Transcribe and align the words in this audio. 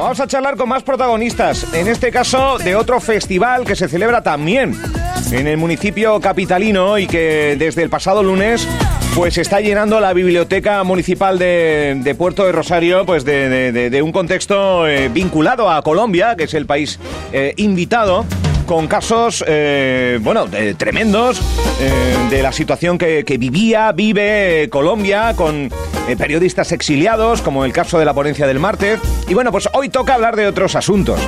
Vamos 0.00 0.20
a 0.20 0.28
charlar 0.28 0.56
con 0.56 0.68
más 0.68 0.84
protagonistas, 0.84 1.74
en 1.74 1.88
este 1.88 2.12
caso 2.12 2.56
de 2.58 2.76
otro 2.76 3.00
festival 3.00 3.64
que 3.64 3.74
se 3.74 3.88
celebra 3.88 4.22
también 4.22 4.80
en 5.32 5.48
el 5.48 5.56
municipio 5.56 6.20
capitalino 6.20 6.98
y 6.98 7.08
que 7.08 7.56
desde 7.58 7.82
el 7.82 7.90
pasado 7.90 8.22
lunes 8.22 8.68
pues 9.16 9.38
está 9.38 9.60
llenando 9.60 9.98
la 9.98 10.12
biblioteca 10.12 10.84
municipal 10.84 11.36
de, 11.36 12.14
Puerto 12.16 12.46
de 12.46 12.52
Rosario 12.52 13.04
pues 13.06 13.24
de, 13.24 14.00
un 14.00 14.12
contexto 14.12 14.86
eh, 14.86 15.08
vinculado 15.08 15.68
a 15.68 15.82
Colombia, 15.82 16.36
que 16.36 16.44
es 16.44 16.54
el 16.54 16.66
país 16.66 17.00
eh, 17.32 17.54
invitado 17.56 18.24
con 18.68 18.86
casos, 18.86 19.42
eh, 19.48 20.18
bueno, 20.20 20.44
tremendos 20.76 21.40
de 22.30 22.42
la 22.42 22.52
situación 22.52 22.98
que, 22.98 23.24
que 23.24 23.38
vivía, 23.38 23.92
vive 23.92 24.68
Colombia, 24.70 25.32
con 25.34 25.72
periodistas 26.18 26.70
exiliados, 26.72 27.40
como 27.40 27.64
el 27.64 27.72
caso 27.72 27.98
de 27.98 28.04
la 28.04 28.12
ponencia 28.12 28.46
del 28.46 28.60
martes. 28.60 29.00
Y 29.26 29.32
bueno, 29.32 29.50
pues 29.52 29.70
hoy 29.72 29.88
toca 29.88 30.14
hablar 30.14 30.36
de 30.36 30.46
otros 30.46 30.76
asuntos. 30.76 31.18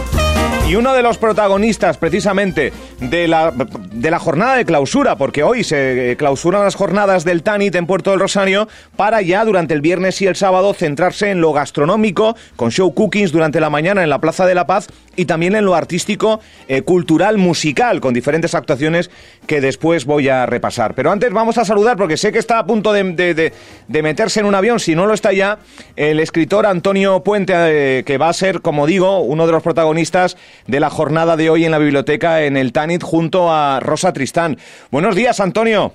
Y 0.71 0.77
uno 0.77 0.95
de 0.95 1.03
los 1.03 1.19
protagonistas 1.19 1.99
precisamente 1.99 2.73
de 3.01 3.27
la, 3.27 3.53
de 3.93 4.09
la 4.09 4.21
jornada 4.21 4.55
de 4.55 4.65
clausura, 4.65 5.17
porque 5.17 5.43
hoy 5.43 5.65
se 5.65 6.15
clausuran 6.17 6.63
las 6.63 6.77
jornadas 6.77 7.25
del 7.25 7.43
TANIT 7.43 7.75
en 7.75 7.87
Puerto 7.89 8.13
del 8.13 8.21
Rosario 8.21 8.69
para 8.95 9.21
ya 9.21 9.45
durante 9.45 9.75
el 9.75 9.81
viernes 9.81 10.23
y 10.23 10.29
el 10.29 10.37
sábado 10.37 10.73
centrarse 10.73 11.31
en 11.31 11.41
lo 11.41 11.53
gastronómico, 11.53 12.37
con 12.55 12.71
show 12.71 12.95
cookings 12.95 13.33
durante 13.33 13.59
la 13.59 13.69
mañana 13.69 14.05
en 14.05 14.11
la 14.11 14.21
Plaza 14.21 14.47
de 14.47 14.55
la 14.55 14.69
Paz 14.69 14.87
y 15.17 15.25
también 15.25 15.57
en 15.57 15.65
lo 15.65 15.75
artístico, 15.75 16.41
eh, 16.69 16.83
cultural, 16.83 17.37
musical, 17.37 18.01
con 18.01 18.15
diferentes 18.15 18.55
actuaciones 18.55 19.11
que 19.47 19.61
después 19.61 20.05
voy 20.05 20.29
a 20.29 20.47
repasar. 20.47 20.95
Pero 20.95 21.11
antes 21.11 21.33
vamos 21.33 21.59
a 21.59 21.65
saludar, 21.65 21.97
porque 21.97 22.17
sé 22.17 22.31
que 22.31 22.39
está 22.39 22.61
a 22.61 22.67
punto 22.67 22.93
de, 22.93 23.53
meterse 23.89 24.41
en 24.41 24.47
un 24.47 24.55
avión, 24.55 24.79
si 24.79 24.95
no 24.95 25.07
lo 25.07 25.15
está 25.15 25.33
ya, 25.33 25.59
el 25.97 26.21
escritor 26.21 26.65
Antonio 26.65 27.25
Puente, 27.25 27.53
eh, 27.57 28.05
que 28.05 28.19
va 28.19 28.29
a 28.29 28.33
ser, 28.33 28.61
como 28.61 28.87
digo, 28.87 29.19
uno 29.21 29.47
de 29.47 29.53
los 29.53 29.63
protagonistas 29.63 30.37
de 30.71 30.81
la 30.81 30.91
jornada 30.91 31.37
de 31.37 31.51
hoy 31.51 31.65
en 31.65 31.73
la 31.73 31.79
biblioteca 31.79 32.43
en 32.45 32.57
el 32.57 32.73
Tanit 32.73 33.03
junto 33.03 33.51
a 33.51 33.81
Rosa 33.81 34.13
Tristán. 34.13 34.57
Buenos 34.91 35.17
días, 35.17 35.41
Antonio. 35.41 35.93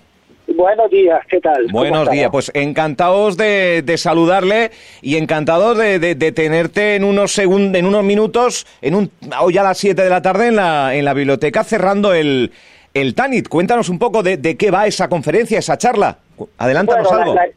Buenos 0.48 0.92
días, 0.92 1.20
¿qué 1.28 1.40
tal? 1.40 1.68
Buenos 1.72 2.10
días, 2.12 2.30
pues 2.32 2.52
encantados 2.54 3.36
de, 3.36 3.84
saludarle 3.98 4.72
y 5.02 5.18
encantados 5.18 5.78
de, 5.78 6.32
tenerte 6.36 6.96
en 6.96 7.04
unos 7.04 7.32
segundos, 7.32 7.80
en 7.80 7.86
unos 7.86 8.04
minutos, 8.04 8.68
en 8.82 8.96
un, 8.96 9.12
hoy 9.42 9.58
a 9.58 9.64
las 9.64 9.78
7 9.80 10.04
de 10.04 10.10
la 10.10 10.22
tarde 10.22 10.48
en 10.48 10.58
la, 10.58 10.94
en 10.94 11.04
la 11.04 11.14
biblioteca 11.14 11.64
cerrando 11.64 12.14
el, 12.14 12.52
el 12.94 13.16
TANIT. 13.16 13.48
Cuéntanos 13.50 13.90
un 13.90 13.98
poco 13.98 14.22
de, 14.22 14.56
qué 14.58 14.72
va 14.72 14.86
esa 14.86 15.10
conferencia, 15.10 15.58
esa 15.58 15.78
charla. 15.78 16.18
Adelántanos 16.58 17.12
algo. 17.12 17.34
La, 17.34 17.48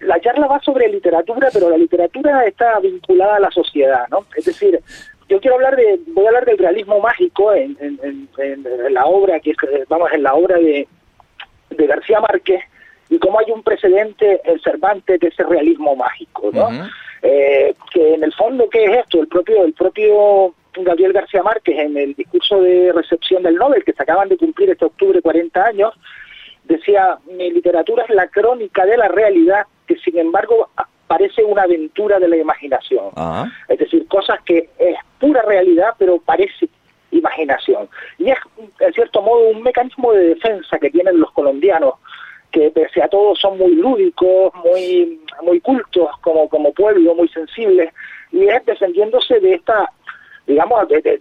la, 0.00 0.20
charla 0.20 0.46
va 0.46 0.60
sobre 0.60 0.88
literatura, 0.88 1.48
pero 1.52 1.70
la 1.70 1.78
literatura 1.78 2.44
está 2.44 2.78
vinculada 2.80 3.36
a 3.36 3.40
la 3.40 3.50
sociedad, 3.50 4.06
¿no? 4.10 4.26
Es 4.36 4.44
decir, 4.44 4.80
yo 5.28 5.40
quiero 5.40 5.56
hablar 5.56 5.76
de, 5.76 6.00
voy 6.08 6.24
a 6.24 6.28
hablar 6.28 6.44
del 6.44 6.58
realismo 6.58 7.00
mágico 7.00 7.52
en, 7.52 7.76
la 8.90 9.04
obra, 9.06 9.40
que 9.40 9.50
es, 9.50 9.56
vamos, 9.88 10.10
en 10.12 10.22
la 10.22 10.34
obra 10.34 10.56
de, 10.58 10.86
de 11.70 11.86
García 11.86 12.20
Márquez, 12.20 12.60
y 13.08 13.18
cómo 13.18 13.38
hay 13.38 13.50
un 13.50 13.62
precedente 13.62 14.40
en 14.44 14.60
Cervantes 14.60 15.20
de 15.20 15.28
ese 15.28 15.42
realismo 15.44 15.94
mágico, 15.96 16.50
¿no? 16.52 16.68
Eh, 17.22 17.74
que 17.92 18.14
en 18.14 18.22
el 18.22 18.32
fondo, 18.34 18.68
¿qué 18.70 18.84
es 18.84 18.98
esto? 18.98 19.20
El 19.20 19.28
propio, 19.28 19.64
el 19.64 19.72
propio 19.72 20.54
Gabriel 20.74 21.12
García 21.12 21.42
Márquez, 21.42 21.78
en 21.78 21.96
el 21.96 22.14
discurso 22.14 22.60
de 22.60 22.92
recepción 22.92 23.42
del 23.42 23.56
Nobel, 23.56 23.84
que 23.84 23.92
se 23.92 24.02
acaban 24.02 24.28
de 24.28 24.36
cumplir 24.36 24.70
este 24.70 24.84
octubre 24.84 25.22
40 25.22 25.64
años, 25.64 25.94
decía, 26.64 27.18
mi 27.26 27.50
literatura 27.50 28.04
es 28.08 28.14
la 28.14 28.28
crónica 28.28 28.84
de 28.84 28.96
la 28.96 29.08
realidad, 29.08 29.66
que 29.86 29.96
sin 29.98 30.18
embargo 30.18 30.68
parece 31.06 31.44
una 31.44 31.62
aventura 31.62 32.18
de 32.18 32.28
la 32.28 32.36
imaginación. 32.36 33.06
Es 33.68 33.78
decir, 33.78 34.06
cosas 34.08 34.40
que 34.44 34.68
es 34.78 34.96
pura 35.18 35.42
realidad, 35.42 35.94
pero 35.98 36.18
parece 36.18 36.68
imaginación. 37.10 37.88
Y 38.18 38.30
es, 38.30 38.38
en 38.80 38.92
cierto 38.92 39.22
modo, 39.22 39.48
un 39.48 39.62
mecanismo 39.62 40.12
de 40.12 40.34
defensa 40.34 40.78
que 40.78 40.90
tienen 40.90 41.20
los 41.20 41.30
colombianos, 41.32 41.94
que 42.50 42.70
pese 42.70 43.02
a 43.02 43.08
todo 43.08 43.34
son 43.36 43.58
muy 43.58 43.74
lúdicos, 43.74 44.52
muy, 44.64 45.20
muy 45.42 45.60
cultos 45.60 46.08
como, 46.20 46.48
como 46.48 46.72
pueblo, 46.72 47.14
muy 47.14 47.28
sensibles, 47.28 47.92
y 48.32 48.46
es 48.48 48.64
defendiéndose 48.64 49.40
de 49.40 49.54
esta 49.54 49.90
digamos, 50.46 50.88
de, 50.88 51.02
de, 51.02 51.18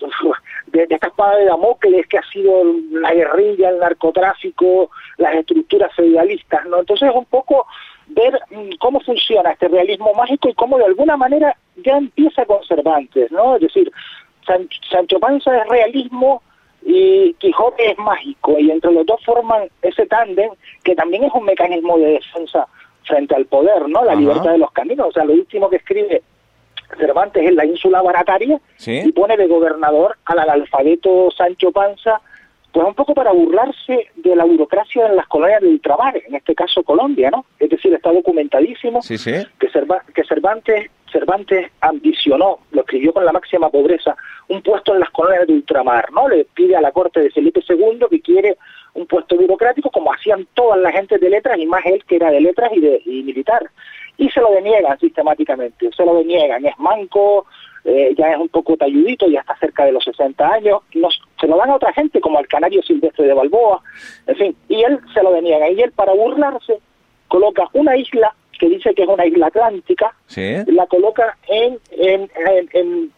de, 0.67 0.87
esta 0.87 1.07
espada 1.07 1.37
de 1.37 1.45
Damocles 1.45 2.05
que 2.07 2.19
ha 2.19 2.29
sido 2.31 2.63
la 2.91 3.11
guerrilla, 3.11 3.69
el 3.69 3.79
narcotráfico, 3.79 4.91
las 5.17 5.35
estructuras 5.35 5.91
feudalistas, 5.95 6.63
¿no? 6.67 6.79
Entonces 6.79 7.09
es 7.09 7.15
un 7.15 7.25
poco 7.25 7.65
ver 8.07 8.39
mm, 8.51 8.75
cómo 8.79 8.99
funciona 8.99 9.51
este 9.51 9.67
realismo 9.67 10.13
mágico 10.13 10.49
y 10.49 10.53
cómo 10.53 10.77
de 10.77 10.85
alguna 10.85 11.17
manera 11.17 11.55
ya 11.77 11.97
empieza 11.97 12.45
con 12.45 12.63
Cervantes, 12.65 13.31
¿no? 13.31 13.55
Es 13.55 13.61
decir, 13.61 13.91
Sancho 14.89 15.19
Panza 15.19 15.57
es 15.57 15.67
realismo 15.67 16.41
y 16.83 17.33
Quijote 17.39 17.91
es 17.91 17.97
mágico 17.97 18.59
y 18.59 18.69
entre 18.69 18.91
los 18.91 19.05
dos 19.05 19.23
forman 19.25 19.67
ese 19.81 20.05
tándem 20.05 20.51
que 20.83 20.95
también 20.95 21.23
es 21.23 21.33
un 21.33 21.45
mecanismo 21.45 21.97
de 21.97 22.11
defensa 22.11 22.67
frente 23.03 23.35
al 23.35 23.45
poder, 23.45 23.87
¿no? 23.89 24.03
La 24.03 24.15
libertad 24.15 24.51
de 24.51 24.59
los 24.59 24.71
caminos, 24.71 25.07
o 25.07 25.11
sea, 25.11 25.23
lo 25.25 25.33
último 25.33 25.69
que 25.69 25.77
escribe 25.77 26.21
Cervantes 26.97 27.43
es 27.43 27.53
la 27.55 27.65
ínsula 27.65 28.01
barataria 28.01 28.59
y 28.85 29.11
pone 29.11 29.37
de 29.37 29.47
gobernador 29.47 30.17
al 30.25 30.39
analfabeto 30.39 31.29
Sancho 31.35 31.71
Panza 31.71 32.21
pues 32.75 32.85
un 32.89 32.93
poco 32.93 33.13
para 33.13 33.31
burlarse 33.31 34.09
de 34.17 34.35
la 34.35 34.43
burocracia 34.43 35.07
en 35.07 35.15
las 35.15 35.27
colonias 35.27 35.61
de 35.61 35.69
ultramar, 35.69 36.21
en 36.27 36.35
este 36.35 36.53
caso 36.53 36.83
Colombia, 36.83 37.31
¿no? 37.31 37.45
Es 37.57 37.69
decir, 37.69 37.93
está 37.93 38.11
documentadísimo 38.11 38.99
Que, 39.57 39.69
que 40.13 40.23
Cervantes, 40.25 40.91
Cervantes 41.09 41.71
ambicionó, 41.79 42.59
lo 42.71 42.81
escribió 42.81 43.13
con 43.13 43.23
la 43.23 43.31
máxima 43.31 43.69
pobreza, 43.69 44.17
un 44.49 44.61
puesto 44.61 44.93
en 44.93 44.99
las 44.99 45.09
colonias 45.11 45.47
de 45.47 45.53
ultramar, 45.53 46.11
¿no? 46.11 46.27
Le 46.27 46.43
pide 46.53 46.75
a 46.75 46.81
la 46.81 46.91
corte 46.91 47.21
de 47.21 47.29
Felipe 47.29 47.63
II 47.65 48.07
que 48.09 48.19
quiere 48.19 48.57
un 48.93 49.05
puesto 49.07 49.37
burocrático 49.37 49.89
como 49.89 50.11
hacían 50.11 50.45
todas 50.53 50.77
las 50.77 50.91
gentes 50.91 51.21
de 51.21 51.29
letras 51.29 51.57
y 51.57 51.65
más 51.65 51.85
él 51.85 52.03
que 52.05 52.17
era 52.17 52.29
de 52.29 52.41
letras 52.41 52.71
y, 52.75 52.81
de, 52.81 53.01
y 53.05 53.23
militar. 53.23 53.71
Y 54.17 54.29
se 54.31 54.41
lo 54.41 54.51
deniegan 54.51 54.99
sistemáticamente, 54.99 55.91
se 55.95 56.05
lo 56.05 56.15
deniegan, 56.15 56.65
es 56.65 56.77
manco, 56.77 57.45
eh, 57.85 58.15
ya 58.17 58.31
es 58.31 58.37
un 58.37 58.49
poco 58.49 58.75
talludito, 58.75 59.27
ya 59.27 59.41
está 59.41 59.55
cerca 59.57 59.85
de 59.85 59.91
los 59.91 60.03
60 60.03 60.45
años, 60.45 60.81
se 61.45 61.51
lo 61.51 61.57
dan 61.57 61.69
a 61.69 61.75
otra 61.75 61.93
gente 61.93 62.19
como 62.19 62.39
al 62.39 62.47
canario 62.47 62.81
silvestre 62.81 63.27
de 63.27 63.33
Balboa, 63.33 63.79
en 64.25 64.35
fin, 64.35 64.55
y 64.67 64.81
él 64.81 64.99
se 65.13 65.21
lo 65.21 65.31
deniega, 65.31 65.69
y 65.69 65.79
él 65.79 65.91
para 65.91 66.11
burlarse 66.13 66.79
coloca 67.27 67.69
una 67.73 67.95
isla 67.95 68.33
que 68.59 68.67
dice 68.67 68.95
que 68.95 69.03
es 69.03 69.07
una 69.07 69.27
isla 69.27 69.47
atlántica, 69.47 70.15
la 70.65 70.87
coloca 70.87 71.37
en, 71.47 71.77
en, 71.91 72.31
en, 72.73 73.11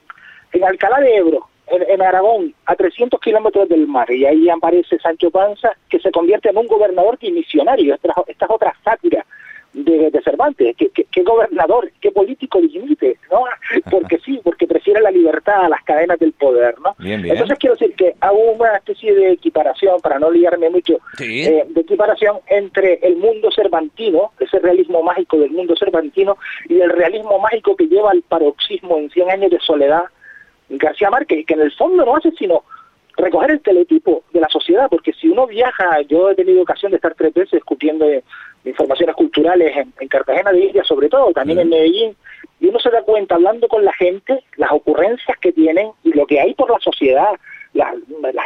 en, 0.52 0.64
Alcalá 0.64 1.00
de 1.00 1.16
Ebro, 1.16 1.48
en, 1.68 2.02
Aragón, 2.02 2.54
a 2.66 2.76
300 2.76 3.18
kilómetros 3.22 3.70
del 3.70 3.88
mar, 3.88 4.12
y 4.12 4.26
ahí 4.26 4.50
aparece 4.50 5.00
Sancho 5.00 5.32
Panza, 5.32 5.72
que 5.90 6.00
se 6.00 6.12
convierte 6.12 6.50
en 6.50 6.58
un 6.58 6.68
gobernador 6.68 7.18
y 7.22 7.32
misionario, 7.32 7.96
esta, 7.96 8.14
esta 8.28 8.46
es 8.46 8.52
otra 8.52 8.76
sátira 9.78 10.10
de, 10.10 10.22
Cervantes, 10.24 10.76
¿Qué, 10.78 11.24
gobernador, 11.24 11.92
qué 12.02 12.12
político 12.12 12.60
dimite, 12.62 13.18
¿no? 13.32 13.44
Porque 13.90 14.20
sí, 14.20 14.40
porque 14.44 14.68
prefiere 14.68 15.02
la 15.02 15.12
libertad 15.12 15.66
a 15.66 15.70
las 15.70 15.84
cadenas 15.84 16.20
del 16.20 16.34
poder, 16.34 16.76
¿no? 16.80 16.96
Entonces 17.00 17.58
quiero 17.60 17.76
decir 17.76 17.96
que 17.96 18.16
hago 18.20 18.52
una 18.52 18.78
especie 18.78 19.14
de 19.14 19.32
equiparación, 19.32 20.00
para 20.02 20.20
no 20.20 20.32
liarme 20.32 20.70
mucho, 20.70 21.00
eh, 21.20 21.66
de 21.68 21.82
equiparación 21.82 22.38
entre 22.48 23.00
el 23.04 23.18
mundo 23.18 23.50
cervantino, 23.52 24.32
ese 24.40 24.60
realismo 24.60 25.02
mágico 25.04 25.38
del 25.38 25.52
mundo 25.52 25.76
cervantino, 25.78 26.38
y 26.68 26.80
el 26.80 26.90
realismo 26.90 27.40
mágico 27.40 27.76
que 27.76 27.88
lleva 27.88 28.12
al 28.12 28.22
paroxismo 28.22 28.98
en 28.98 29.10
100 29.10 29.32
años 29.32 29.52
de 29.52 29.60
soledad 29.60 30.04
García 30.70 31.10
Márquez, 31.10 31.46
que 31.46 31.54
en 31.54 31.62
el 31.62 31.72
fondo 31.72 32.06
no 32.06 32.16
hace 32.16 32.32
sino 32.32 32.64
recoger 33.18 33.52
el 33.52 33.62
teletipo 33.62 34.24
de 34.32 34.40
la 34.40 34.50
sociedad, 34.50 34.88
porque 34.90 35.14
si 35.14 35.28
uno 35.28 35.48
viaja, 35.48 36.02
yo 36.02 36.30
he 36.30 36.36
tenido 36.36 36.62
ocasión 36.62 36.92
de 36.92 36.98
estar 36.98 37.16
tres 37.16 37.34
veces 37.34 37.54
discutiendo 37.54 38.06
informaciones 38.64 39.16
culturales 39.16 39.76
en, 39.76 40.08
Cartagena 40.08 40.52
de 40.52 40.66
India, 40.66 40.84
sobre 40.84 41.10
todo, 41.10 41.32
también 41.32 41.60
en 41.60 41.70
Medellín, 41.70 42.16
y 42.60 42.68
uno 42.68 42.80
se 42.80 42.90
da 42.90 43.02
cuenta, 43.02 43.36
hablando 43.36 43.68
con 43.68 43.84
la 43.84 43.94
gente, 43.94 44.44
las 44.56 44.72
ocurrencias 44.72 45.38
que 45.40 45.52
tienen 45.52 45.92
y 46.04 46.14
lo 46.14 46.26
que 46.26 46.40
hay 46.40 46.54
por 46.54 46.70
la 46.70 46.80
sociedad, 46.80 47.32
las, 47.74 47.96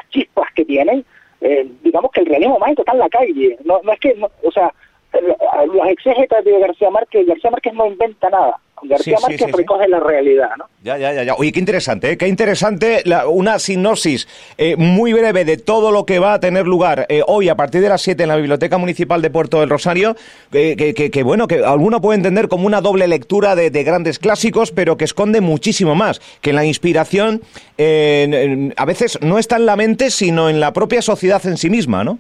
chispas 0.10 0.52
que 0.54 0.66
tienen, 0.66 1.06
eh, 1.42 1.68
digamos 1.84 2.12
que 2.12 2.22
el 2.22 2.28
realismo 2.28 2.60
mágico 2.60 2.82
está 2.82 2.94
en 2.94 3.00
la 3.00 3.10
calle, 3.10 3.58
no, 3.64 3.82
no 3.84 3.94
es 3.94 4.00
que, 4.00 4.16
o 4.44 4.52
sea, 4.52 4.74
los 5.74 5.88
exégetas 5.88 6.44
de 6.44 6.60
García 6.60 6.90
Márquez, 6.90 7.26
García 7.26 7.52
Márquez 7.52 7.74
no 7.74 7.88
inventa 7.88 8.30
nada, 8.30 8.58
García 8.84 9.18
Márquez 9.22 9.52
recoge 9.52 9.88
la 9.88 10.00
realidad, 10.00 10.50
¿no? 10.58 10.66
Ya, 10.84 10.98
ya, 10.98 11.24
ya, 11.24 11.36
Oye, 11.36 11.52
qué 11.52 11.60
interesante, 11.60 12.12
¿eh? 12.12 12.18
qué 12.18 12.28
interesante 12.28 13.04
una 13.28 13.60
sinopsis 13.60 14.28
eh, 14.58 14.76
muy 14.76 15.14
breve 15.14 15.46
de 15.46 15.58
todo 15.58 15.92
lo 15.92 16.06
que 16.06 16.20
va 16.20 16.34
a 16.34 16.40
tener 16.40 16.66
lugar 16.66 17.06
eh, 17.10 17.22
hoy 17.28 17.50
a 17.50 17.56
partir 17.56 17.82
de 17.82 17.90
las 17.90 18.02
7 18.02 18.24
en 18.24 18.30
la 18.30 18.36
Biblioteca 18.36 18.78
Municipal 18.78 19.22
de 19.22 19.30
Puerto 19.30 19.60
del 19.60 19.70
Rosario, 19.70 20.16
que, 20.52 21.22
bueno, 21.24 21.48
que 21.48 21.64
alguno 21.64 22.02
puede 22.02 22.18
entender 22.18 22.48
como 22.48 22.66
una 22.66 22.82
doble 22.82 23.08
lectura 23.08 23.56
de, 23.56 23.84
grandes 23.84 24.20
clásicos, 24.20 24.72
pero 24.72 24.98
que 24.98 25.06
esconde 25.06 25.42
muchísimo 25.42 25.96
más, 25.96 26.20
que 26.42 26.54
la 26.54 26.66
inspiración 26.66 27.42
a 27.78 28.86
veces 28.86 29.20
no 29.22 29.38
está 29.38 29.58
en 29.58 29.66
la 29.66 29.76
mente, 29.76 30.10
sino 30.10 30.50
en 30.50 30.60
la 30.60 30.74
propia 30.74 31.02
sociedad 31.02 31.46
en 31.46 31.58
sí 31.58 31.70
misma, 31.70 32.04
¿no? 32.04 32.20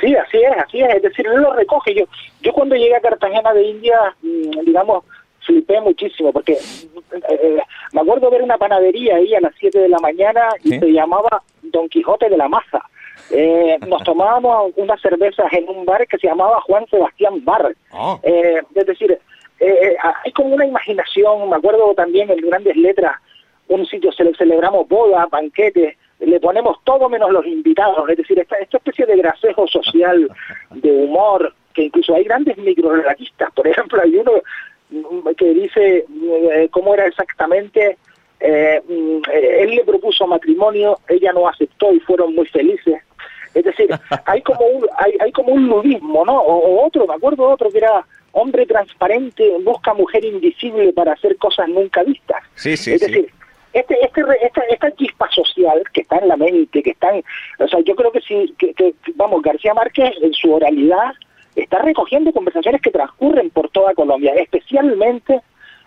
Sí, 0.00 0.14
así 0.14 0.38
es, 0.38 0.52
así 0.64 0.80
es. 0.80 0.94
Es 0.94 1.02
decir, 1.02 1.26
él 1.26 1.42
lo 1.42 1.52
recoge. 1.54 1.94
Yo, 1.94 2.04
yo 2.40 2.52
cuando 2.52 2.76
llegué 2.76 2.94
a 2.94 3.00
Cartagena 3.00 3.52
de 3.52 3.64
India, 3.64 3.96
mm, 4.22 4.64
digamos, 4.64 5.04
flipé 5.48 5.80
muchísimo 5.80 6.30
porque 6.30 6.52
eh, 6.52 7.58
me 7.92 8.00
acuerdo 8.00 8.30
ver 8.30 8.42
una 8.42 8.58
panadería 8.58 9.16
ahí 9.16 9.34
a 9.34 9.40
las 9.40 9.54
7 9.58 9.78
de 9.78 9.88
la 9.88 9.98
mañana 9.98 10.48
y 10.62 10.78
se 10.78 10.92
llamaba 10.92 11.42
Don 11.62 11.88
Quijote 11.88 12.28
de 12.28 12.36
la 12.36 12.48
Maza. 12.48 12.82
Eh, 13.30 13.78
nos 13.88 14.04
tomábamos 14.04 14.72
unas 14.76 15.00
cervezas 15.00 15.46
en 15.52 15.68
un 15.68 15.86
bar 15.86 16.06
que 16.06 16.18
se 16.18 16.28
llamaba 16.28 16.60
Juan 16.66 16.86
Sebastián 16.90 17.44
Bar. 17.44 17.74
Ah. 17.92 18.18
Eh, 18.22 18.60
es 18.74 18.86
decir, 18.86 19.18
eh, 19.58 19.96
hay 20.24 20.32
como 20.32 20.54
una 20.54 20.66
imaginación, 20.66 21.48
me 21.48 21.56
acuerdo 21.56 21.94
también 21.94 22.30
en 22.30 22.40
grandes 22.48 22.76
letras, 22.76 23.16
un 23.68 23.86
sitio 23.86 24.12
se 24.12 24.32
celebramos 24.34 24.86
bodas, 24.86 25.28
banquetes, 25.30 25.96
le 26.20 26.40
ponemos 26.40 26.78
todo 26.84 27.08
menos 27.08 27.30
los 27.30 27.46
invitados, 27.46 28.08
es 28.10 28.16
decir, 28.18 28.38
esta, 28.38 28.56
esta 28.56 28.76
especie 28.76 29.06
de 29.06 29.16
gracejo 29.16 29.66
social, 29.66 30.30
de 30.70 30.90
humor, 30.90 31.54
que 31.74 31.84
incluso 31.84 32.14
hay 32.14 32.24
grandes 32.24 32.56
microrelatistas, 32.58 33.50
por 33.52 33.66
ejemplo, 33.66 34.00
hay 34.02 34.16
uno 34.16 34.32
que 35.36 35.54
dice 35.54 36.04
eh, 36.06 36.68
cómo 36.70 36.94
era 36.94 37.06
exactamente, 37.06 37.98
eh, 38.40 38.82
mm, 38.88 39.30
él 39.32 39.70
le 39.70 39.84
propuso 39.84 40.26
matrimonio, 40.26 40.98
ella 41.08 41.32
no 41.32 41.48
aceptó 41.48 41.92
y 41.92 42.00
fueron 42.00 42.34
muy 42.34 42.46
felices. 42.46 43.02
Es 43.54 43.64
decir, 43.64 43.88
hay 44.26 44.42
como 44.42 44.66
un, 44.66 44.86
hay, 44.96 45.12
hay 45.20 45.32
como 45.32 45.52
un 45.52 45.68
nudismo, 45.68 46.24
¿no? 46.24 46.38
O, 46.38 46.86
otro, 46.86 47.06
me 47.06 47.14
acuerdo 47.14 47.48
otro 47.48 47.70
que 47.70 47.78
era 47.78 48.04
hombre 48.32 48.66
transparente 48.66 49.56
busca 49.64 49.94
mujer 49.94 50.24
invisible 50.24 50.92
para 50.92 51.12
hacer 51.12 51.36
cosas 51.38 51.68
nunca 51.68 52.02
vistas. 52.02 52.42
Sí, 52.54 52.76
sí, 52.76 52.92
es 52.92 53.00
decir, 53.00 53.30
este, 53.72 53.94
este, 54.02 54.22
esta, 54.42 54.62
esta 54.62 54.90
chispa 54.92 55.28
social 55.30 55.82
que 55.92 56.02
está 56.02 56.18
en 56.18 56.28
la 56.28 56.36
mente, 56.36 56.82
que 56.82 56.90
está 56.90 57.14
en, 57.14 57.24
o 57.58 57.68
sea, 57.68 57.80
yo 57.80 57.94
creo 57.94 58.12
que 58.12 58.20
sí, 58.20 58.54
que, 58.58 58.72
que, 58.74 58.94
vamos, 59.14 59.42
García 59.42 59.74
Márquez 59.74 60.12
en 60.22 60.32
su 60.32 60.52
oralidad 60.52 61.12
está 61.62 61.78
recogiendo 61.80 62.32
conversaciones 62.32 62.80
que 62.80 62.90
transcurren 62.90 63.50
por 63.50 63.70
toda 63.70 63.94
Colombia, 63.94 64.32
especialmente 64.34 65.40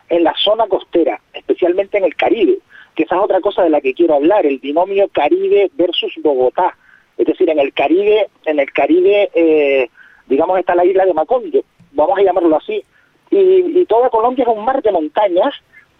en 0.10 0.24
la 0.24 0.34
zona 0.38 0.68
costera, 0.68 1.22
especialmente 1.34 1.98
en 1.98 2.06
el 2.06 2.16
Caribe, 2.16 2.60
que 2.96 3.04
esa 3.04 3.16
es 3.16 3.22
otra 3.22 3.40
cosa 3.40 3.64
de 3.64 3.70
la 3.70 3.82
que 3.82 3.94
quiero 3.94 4.16
hablar, 4.16 4.46
el 4.46 4.60
binomio 4.60 5.08
Caribe 5.10 5.72
versus 5.76 6.14
Bogotá. 6.22 6.76
Es 7.18 7.26
decir, 7.26 7.50
en 7.50 7.60
el 7.60 7.74
Caribe, 7.74 8.28
en 8.46 8.60
el 8.60 8.72
Caribe, 8.72 9.30
eh, 9.34 9.90
digamos, 10.28 10.60
está 10.60 10.76
la 10.76 10.86
isla 10.86 11.06
de 11.06 11.14
Macondo, 11.14 11.64
vamos 11.94 12.20
a 12.20 12.24
llamarlo 12.24 12.58
así, 12.58 12.84
y, 13.30 13.38
y 13.38 13.86
toda 13.86 14.10
Colombia 14.10 14.44
es 14.44 14.56
un 14.56 14.66
mar 14.66 14.82
de 14.82 14.92
montañas 14.92 15.54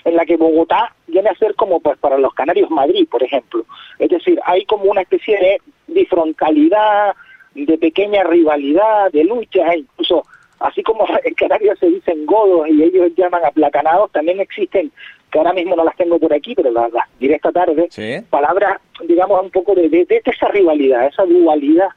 en 0.04 0.16
la 0.16 0.26
que 0.26 0.38
Bogotá 0.38 0.96
viene 1.08 1.30
a 1.30 1.36
ser 1.36 1.56
como 1.56 1.80
pues 1.80 1.98
para 2.00 2.18
los 2.18 2.34
canarios 2.34 2.70
Madrid, 2.70 3.08
por 3.10 3.24
ejemplo. 3.24 3.66
Es 4.00 4.10
decir, 4.10 4.40
hay 4.44 4.66
como 4.66 4.86
una 4.86 5.02
especie 5.02 5.38
de 5.38 5.62
bifrontalidad, 5.88 7.16
de 7.56 7.78
pequeña 7.78 8.24
rivalidad, 8.24 9.12
de 9.12 9.24
lucha, 9.24 9.76
incluso 9.76 10.26
así 10.60 10.84
como 10.84 11.06
en 11.24 11.34
Canarias 11.34 11.78
se 11.80 11.88
dicen 11.88 12.26
godos 12.26 12.68
y 12.70 12.84
ellos 12.84 13.12
llaman 13.16 13.46
aplacanados, 13.46 14.12
también 14.12 14.40
existen, 14.40 14.92
que 15.32 15.38
ahora 15.38 15.54
mismo 15.54 15.76
no 15.76 15.84
las 15.84 15.96
tengo 15.96 16.20
por 16.20 16.34
aquí, 16.34 16.56
pero 16.56 16.72
las, 16.72 16.92
diré 17.20 17.36
esta 17.36 17.52
tarde, 17.52 17.90
palabras, 18.30 18.80
digamos, 19.08 19.42
un 19.42 19.52
poco 19.52 19.74
de, 19.76 19.90
de, 19.90 20.22
esa 20.26 20.48
rivalidad, 20.50 21.08
esa 21.08 21.24
dualidad 21.26 21.90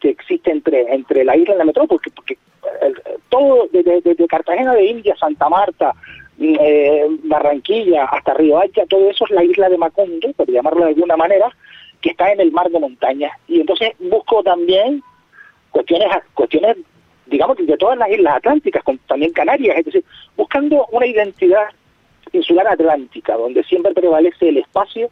que 0.00 0.10
existe 0.10 0.50
entre, 0.50 0.94
entre 0.94 1.24
la 1.24 1.36
isla 1.36 1.54
y 1.54 1.58
la 1.58 1.64
metrópoli, 1.64 1.98
porque, 1.98 2.10
porque 2.10 2.38
todo, 3.30 3.68
desde, 3.72 4.02
desde 4.02 4.26
Cartagena 4.26 4.74
de 4.74 4.84
India, 4.84 5.16
Santa 5.16 5.48
Marta, 5.48 5.94
eh, 6.38 7.06
Barranquilla 7.24 8.04
hasta 8.04 8.34
Río 8.34 8.58
Hacha, 8.58 8.84
todo 8.86 9.08
eso 9.08 9.24
es 9.24 9.30
la 9.30 9.44
isla 9.44 9.68
de 9.68 9.78
Macondo, 9.78 10.32
por 10.32 10.50
llamarlo 10.50 10.84
de 10.84 10.90
alguna 10.90 11.16
manera, 11.16 11.50
que 12.04 12.10
está 12.10 12.30
en 12.30 12.38
el 12.38 12.52
mar 12.52 12.68
de 12.70 12.78
montaña. 12.78 13.30
Y 13.48 13.60
entonces 13.60 13.92
busco 13.98 14.42
también 14.42 15.02
cuestiones, 15.70 16.08
cuestiones 16.34 16.76
digamos, 17.24 17.56
de 17.56 17.76
todas 17.78 17.96
las 17.96 18.10
islas 18.10 18.36
atlánticas, 18.36 18.84
con, 18.84 18.98
también 19.08 19.32
Canarias, 19.32 19.78
es 19.78 19.86
decir, 19.86 20.04
buscando 20.36 20.86
una 20.92 21.06
identidad 21.06 21.64
insular 22.32 22.68
atlántica, 22.68 23.38
donde 23.38 23.64
siempre 23.64 23.94
prevalece 23.94 24.50
el 24.50 24.58
espacio 24.58 25.08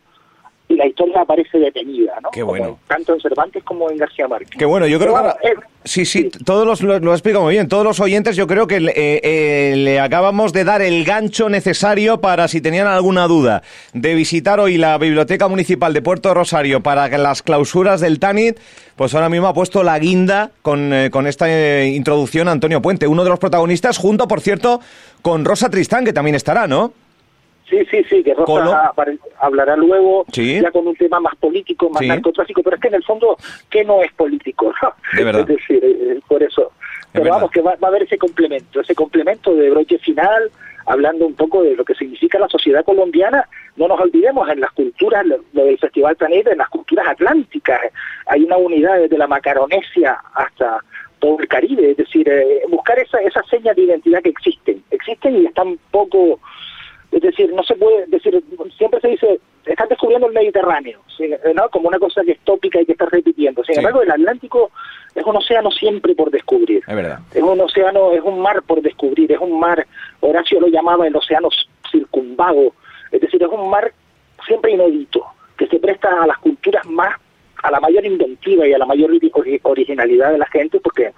y 0.69 0.77
la 0.77 0.87
historia 0.87 1.21
aparece 1.21 1.59
detenida, 1.59 2.15
¿no? 2.23 2.31
Qué 2.31 2.43
bueno. 2.43 2.79
tanto 2.89 3.13
en 3.13 3.21
Cervantes 3.21 3.63
como 3.63 3.91
en 3.91 3.99
García 3.99 4.27
Márquez. 4.27 4.57
Qué 4.57 4.65
bueno, 4.65 4.87
yo 4.87 4.99
creo 4.99 5.15
que... 5.15 5.49
Eh, 5.49 5.55
sí, 5.85 6.07
sí, 6.07 6.31
todos 6.45 6.67
los, 6.67 6.83
lo, 6.83 6.99
lo 6.99 7.13
explicado 7.13 7.45
muy 7.45 7.55
bien. 7.55 7.69
Todos 7.69 7.85
los 7.85 8.01
oyentes 8.01 8.37
yo 8.37 8.47
creo 8.47 8.67
que 8.67 8.77
eh, 8.77 9.21
eh, 9.23 9.75
le 9.77 10.01
acabamos 10.01 10.53
de 10.55 10.65
dar 10.65 10.81
el 10.81 11.05
gancho 11.05 11.51
necesario 11.51 12.21
para, 12.21 12.49
si 12.49 12.61
tenían 12.63 12.87
alguna 12.87 13.27
duda, 13.27 13.63
de 13.93 14.15
visitar 14.15 14.61
hoy 14.61 14.79
la 14.79 14.97
Biblioteca 14.97 15.47
Municipal 15.47 15.93
de 15.93 16.01
Puerto 16.01 16.33
Rosario 16.33 16.83
para 16.83 17.09
las 17.19 17.43
clausuras 17.43 18.01
del 18.01 18.19
TANIT, 18.19 18.59
pues 18.97 19.15
ahora 19.15 19.29
mismo 19.29 19.49
ha 19.49 19.55
puesto 19.55 19.83
la 19.83 19.99
guinda 19.99 20.53
con, 20.63 20.93
con 21.11 21.27
esta 21.27 21.85
introducción 21.85 22.49
Antonio 22.49 22.81
Puente, 22.81 23.07
uno 23.07 23.25
de 23.25 23.31
los 23.31 23.39
protagonistas, 23.39 23.99
junto, 23.99 24.27
por 24.27 24.41
cierto, 24.41 24.81
con 25.21 25.45
Rosa 25.45 25.69
Tristán, 25.69 26.05
que 26.05 26.13
también 26.13 26.35
estará, 26.35 26.67
¿no? 26.67 26.95
Sí, 27.69 27.85
sí, 27.91 28.05
sí, 28.05 28.23
que 28.23 28.35
Rosa 28.35 28.93
hablará 29.41 29.77
luego 29.77 30.25
ya 30.29 30.71
con 30.71 30.87
un 30.87 30.97
tema 30.97 31.21
más 31.21 31.35
político, 31.37 31.89
más 31.91 32.03
narcotráfico, 32.03 32.63
pero 32.63 32.77
es 32.77 32.83
que 32.83 32.89
en 32.89 32.95
el 32.95 33.05
fondo, 33.05 33.37
¿qué 33.71 33.85
no 33.85 34.03
es 34.03 34.13
político? 34.13 34.73
es 35.17 35.47
decir, 35.47 35.81
eh, 35.83 36.21
por 36.29 36.43
eso. 36.43 36.73
pero 37.13 37.31
vamos, 37.31 37.51
que 37.51 37.63
va, 37.63 37.77
a 37.81 37.87
haber 37.87 38.03
ese 38.03 38.19
complemento, 38.19 38.81
ese 38.81 38.95
complemento 38.95 39.55
de 39.55 39.71
broche 39.71 39.99
final, 39.99 40.51
hablando 40.87 41.27
un 41.27 41.35
poco 41.35 41.63
de 41.63 41.77
lo 41.77 41.85
que 41.85 41.95
significa 41.95 42.39
la 42.39 42.49
sociedad 42.49 42.85
colombiana. 42.85 43.49
No 43.77 43.89
nos 43.89 44.01
olvidemos, 44.01 44.49
en 44.51 44.61
las 44.61 44.73
culturas, 44.73 45.25
lo, 45.25 45.65
del 45.65 45.79
Festival 45.79 46.17
Planeta, 46.17 46.53
en 46.53 46.59
las 46.59 46.69
culturas 46.69 47.07
atlánticas, 47.09 47.81
hay 48.27 48.43
una 48.43 48.57
unidad 48.57 48.99
desde 48.99 49.17
la 49.17 49.27
Macaronesia 49.27 50.19
hasta 50.35 50.81
todo 51.21 51.39
el 51.39 51.49
Caribe, 51.49 51.93
es 51.93 51.97
decir, 51.97 52.29
eh, 52.29 52.63
buscar 52.69 52.99
esa, 52.99 53.19
esa 53.21 53.43
señas 53.45 53.77
de 53.77 53.83
identidad 53.83 54.21
que 54.23 54.31
existen, 54.31 54.83
existen 54.91 55.41
y 55.41 55.47
están 55.47 55.79
poco 55.93 56.41
es 57.13 57.21
decir, 57.21 57.53
no 57.53 57.63
se 57.63 57.75
puede 57.75 58.07
decir, 58.07 58.43
siempre 58.77 59.01
se 59.01 59.09
dice, 59.09 59.41
están 59.67 59.89
descubriendo 59.89 60.27
el 60.27 60.33
Mediterráneo, 60.33 61.01
¿no? 61.55 61.69
como 61.69 61.89
una 61.89 61.99
cosa 61.99 62.23
que 62.25 62.33
es 62.33 62.41
tópica 62.41 62.81
y 62.81 62.87
que 62.87 62.93
está 62.93 63.05
repitiendo. 63.07 63.63
Sin 63.65 63.77
embargo, 63.77 64.03
el 64.03 64.11
Atlántico 64.11 64.71
es 65.15 65.25
un 65.25 65.37
océano 65.37 65.71
siempre 65.71 66.15
por 66.15 66.31
descubrir. 66.31 66.83
Es 66.87 66.97
verdad. 66.97 67.19
Es 67.35 67.43
un 67.43 67.61
océano, 67.61 68.13
es 68.13 68.23
un 68.23 68.41
mar 68.41 68.63
por 68.63 68.81
descubrir, 68.81 69.31
es 69.31 69.39
un 69.39 69.61
mar, 69.61 69.87
Horacio 70.21 70.59
lo 70.59 70.69
llamaba 70.69 71.07
el 71.07 71.15
océano 71.15 71.49
circunvago, 71.91 72.75
es 73.11 73.21
decir, 73.21 73.43
es 73.43 73.49
un 73.49 73.69
mar 73.69 73.93
siempre 74.47 74.73
inédito, 74.73 75.25
que 75.59 75.67
se 75.67 75.79
presta 75.79 76.23
a 76.23 76.27
las 76.27 76.39
culturas 76.39 76.85
más, 76.87 77.15
a 77.63 77.71
la 77.71 77.79
mayor 77.79 78.07
inventiva 78.07 78.67
y 78.67 78.73
a 78.73 78.79
la 78.79 78.87
mayor 78.87 79.11
originalidad 79.63 80.33
de 80.33 80.39
la 80.39 80.47
gente, 80.47 80.81
porque 80.81 81.13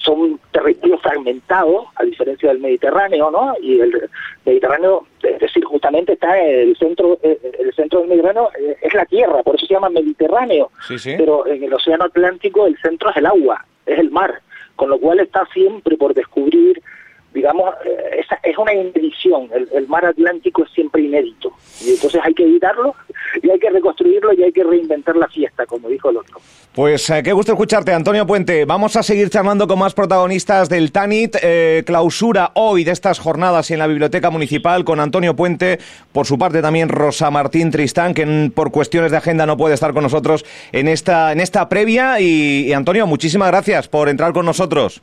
son 0.00 0.40
territorios 0.52 1.00
fragmentados, 1.02 1.86
a 1.96 2.04
diferencia 2.04 2.48
del 2.48 2.60
Mediterráneo, 2.60 3.30
¿no? 3.30 3.54
Y 3.60 3.80
el 3.80 4.10
Mediterráneo, 4.44 5.06
es 5.22 5.38
decir, 5.38 5.64
justamente 5.64 6.14
está 6.14 6.38
el 6.38 6.76
centro, 6.76 7.18
el 7.22 7.72
centro 7.74 8.00
del 8.00 8.08
Mediterráneo 8.08 8.50
eh, 8.58 8.76
es 8.80 8.94
la 8.94 9.04
tierra, 9.04 9.42
por 9.42 9.56
eso 9.56 9.66
se 9.66 9.74
llama 9.74 9.90
Mediterráneo. 9.90 10.70
Pero 11.16 11.46
en 11.46 11.62
el 11.64 11.72
Océano 11.72 12.04
Atlántico 12.04 12.66
el 12.66 12.76
centro 12.78 13.10
es 13.10 13.16
el 13.16 13.26
agua, 13.26 13.64
es 13.86 13.98
el 13.98 14.10
mar, 14.10 14.40
con 14.76 14.90
lo 14.90 14.98
cual 14.98 15.20
está 15.20 15.46
siempre 15.52 15.96
por 15.96 16.14
descubrir 16.14 16.82
digamos, 17.32 17.74
esa 18.18 18.38
es 18.42 18.58
una 18.58 18.74
inedición. 18.74 19.48
El, 19.72 19.88
mar 19.88 20.04
Atlántico 20.04 20.64
es 20.64 20.70
siempre 20.72 21.02
inédito. 21.02 21.52
Y 21.84 21.90
entonces 21.90 22.20
hay 22.22 22.34
que 22.34 22.44
evitarlo 22.44 22.94
y 23.42 23.50
hay 23.50 23.58
que 23.58 23.70
reconstruirlo 23.70 24.32
y 24.32 24.42
hay 24.42 24.52
que 24.52 24.64
reinventar 24.64 25.16
la 25.16 25.28
fiesta, 25.28 25.66
como 25.66 25.88
dijo 25.88 26.10
el 26.10 26.18
otro. 26.18 26.38
Pues 26.74 27.10
eh, 27.10 27.22
qué 27.24 27.32
gusto 27.32 27.52
escucharte, 27.52 27.92
Antonio 27.92 28.26
Puente. 28.26 28.64
Vamos 28.64 28.94
a 28.96 29.02
seguir 29.02 29.30
charlando 29.30 29.66
con 29.66 29.78
más 29.78 29.94
protagonistas 29.94 30.68
del 30.68 30.92
TANIT. 30.92 31.36
Eh, 31.42 31.82
clausura 31.84 32.52
hoy 32.54 32.84
de 32.84 32.92
estas 32.92 33.18
jornadas 33.18 33.70
en 33.70 33.78
la 33.78 33.86
Biblioteca 33.86 34.30
Municipal 34.30 34.84
con 34.84 35.00
Antonio 35.00 35.34
Puente. 35.34 35.78
Por 36.12 36.26
su 36.26 36.38
parte 36.38 36.62
también 36.62 36.88
Rosa 36.88 37.30
Martín 37.30 37.70
Tristán, 37.70 38.14
que 38.14 38.50
por 38.54 38.70
cuestiones 38.70 39.10
de 39.10 39.16
agenda 39.16 39.46
no 39.46 39.56
puede 39.56 39.74
estar 39.74 39.92
con 39.92 40.04
nosotros 40.04 40.44
en 40.72 40.88
esta, 40.88 41.32
en 41.32 41.40
esta 41.40 41.68
previa. 41.68 42.20
y 42.20 42.72
Antonio, 42.72 43.06
muchísimas 43.06 43.48
gracias 43.48 43.88
por 43.88 44.08
entrar 44.08 44.32
con 44.32 44.46
nosotros. 44.46 45.02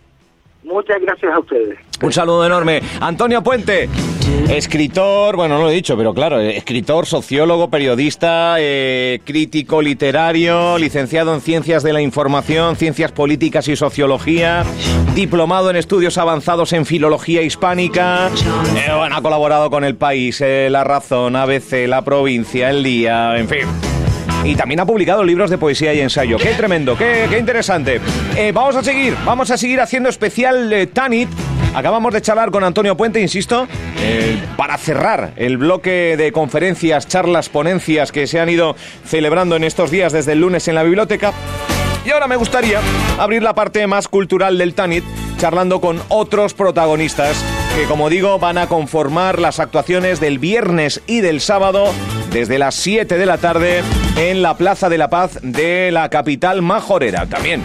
Muchas 0.68 1.02
gracias 1.02 1.34
a 1.34 1.40
ustedes. 1.40 1.80
Un 2.02 2.12
saludo 2.12 2.46
enorme. 2.46 2.82
Antonio 3.00 3.42
Puente, 3.42 3.90
escritor, 4.50 5.38
bueno, 5.38 5.58
no 5.58 5.64
lo 5.64 5.70
he 5.70 5.74
dicho, 5.74 5.96
pero 5.98 6.14
claro, 6.14 6.40
escritor, 6.42 7.06
sociólogo, 7.06 7.70
periodista, 7.70 8.58
eh, 8.60 9.22
crítico 9.24 9.82
literario, 9.82 10.78
licenciado 10.78 11.34
en 11.34 11.42
Ciencias 11.42 11.84
de 11.84 11.94
la 11.94 12.02
Información, 12.02 12.76
Ciencias 12.76 13.14
Políticas 13.14 13.68
y 13.70 13.78
Sociología, 13.78 14.64
diplomado 15.16 15.70
en 15.70 15.78
Estudios 15.78 16.18
Avanzados 16.18 16.74
en 16.74 16.86
Filología 16.86 17.42
Hispánica. 17.42 18.28
Eh, 18.28 18.92
bueno, 18.96 19.16
ha 19.16 19.22
colaborado 19.22 19.70
con 19.70 19.86
El 19.86 19.96
País, 19.96 20.42
eh, 20.42 20.68
La 20.70 20.84
Razón, 20.84 21.36
ABC, 21.38 21.88
La 21.88 22.04
Provincia, 22.04 22.70
El 22.70 22.84
Día, 22.84 23.38
en 23.38 23.48
fin 23.48 23.97
y 24.43 24.55
también 24.55 24.79
ha 24.79 24.86
publicado 24.86 25.24
libros 25.24 25.50
de 25.50 25.57
poesía 25.57 25.93
y 25.93 26.00
ensayo. 26.00 26.38
¡Qué 26.38 26.53
tremendo! 26.53 26.98
¡Qué, 26.98 27.27
interesante! 27.38 28.00
Eh, 28.36 28.51
vamos 28.53 28.75
a 28.75 28.84
seguir, 28.84 29.15
vamos 29.25 29.51
a 29.51 29.57
seguir 29.57 29.81
haciendo 29.81 30.10
especial 30.10 30.72
eh, 30.72 30.88
Tanit. 30.88 31.29
Acabamos 31.74 32.13
de 32.13 32.22
charlar 32.22 32.50
con 32.50 32.63
Antonio 32.63 32.96
Puente, 32.98 33.19
insisto, 33.19 33.67
eh, 34.01 34.38
para 34.55 34.77
cerrar 34.77 35.34
el 35.36 35.57
bloque 35.57 36.15
de 36.17 36.31
conferencias, 36.31 37.07
charlas, 37.07 37.50
ponencias 37.50 38.12
que 38.12 38.25
se 38.25 38.39
han 38.39 38.50
ido 38.50 38.75
celebrando 39.05 39.55
en 39.55 39.63
estos 39.63 39.91
días 39.91 40.13
desde 40.13 40.31
el 40.31 40.41
lunes 40.41 40.67
en 40.67 40.75
la 40.75 40.84
biblioteca. 40.84 41.34
Y 42.05 42.12
ahora 42.12 42.27
me 42.27 42.38
gustaría 42.38 42.79
abrir 43.19 43.43
la 43.43 43.53
parte 43.53 43.86
más 43.86 44.07
cultural 44.07 44.57
del 44.57 44.74
Tanit, 44.74 45.03
charlando 45.38 45.81
con 45.81 46.01
otros 46.07 46.53
protagonistas 46.53 47.43
que 47.77 47.86
como 47.86 48.10
digo 48.10 48.39
van 48.39 48.57
a 48.57 48.65
conformar 48.65 49.38
las 49.38 49.60
actuaciones 49.60 50.19
del 50.19 50.39
viernes 50.39 51.01
y 51.05 51.22
del 51.22 51.41
sábado 51.41 51.93
desde 52.31 52.57
las 52.57 52.74
7 52.74 53.19
de 53.19 53.25
la 53.27 53.38
tarde 53.38 53.84
en 54.18 54.42
la 54.42 54.58
Plaza 54.58 54.90
de 54.90 54.98
la 54.98 55.10
Paz 55.10 55.40
de 55.44 55.92
la 55.92 56.10
capital 56.10 56.62
majorera. 56.62 57.28
También 57.28 57.62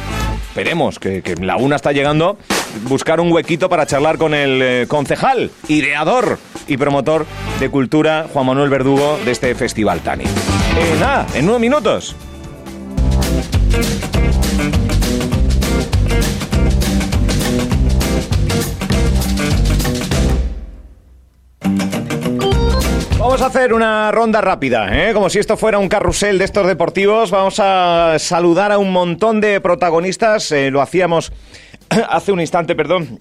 esperemos 0.48 0.98
que, 0.98 1.22
la 1.40 1.56
una 1.56 1.76
está 1.76 1.92
llegando, 1.92 2.36
buscar 2.82 3.20
un 3.20 3.32
huequito 3.32 3.70
para 3.70 3.86
charlar 3.86 4.18
con 4.18 4.34
el 4.34 4.60
eh, 4.62 4.86
concejal, 4.86 5.50
ideador 5.68 6.38
y 6.68 6.76
promotor 6.76 7.26
de 7.58 7.70
cultura, 7.70 8.26
Juan 8.32 8.46
Manuel 8.46 8.68
Verdugo, 8.68 9.18
de 9.24 9.30
este 9.30 9.54
festival 9.54 10.00
Tani. 10.00 10.24
Eh, 10.24 11.24
en 11.34 11.48
unos 11.48 11.60
minutos. 11.60 12.16
Vamos 23.32 23.44
a 23.44 23.46
hacer 23.46 23.72
una 23.72 24.12
ronda 24.12 24.42
rápida, 24.42 25.08
¿eh? 25.08 25.14
como 25.14 25.30
si 25.30 25.38
esto 25.38 25.56
fuera 25.56 25.78
un 25.78 25.88
carrusel 25.88 26.38
de 26.38 26.44
estos 26.44 26.66
deportivos. 26.66 27.30
Vamos 27.30 27.58
a 27.60 28.16
saludar 28.18 28.72
a 28.72 28.76
un 28.76 28.92
montón 28.92 29.40
de 29.40 29.58
protagonistas. 29.62 30.52
Eh, 30.52 30.70
lo 30.70 30.82
hacíamos 30.82 31.32
hace 32.10 32.30
un 32.30 32.42
instante, 32.42 32.74
perdón, 32.74 33.20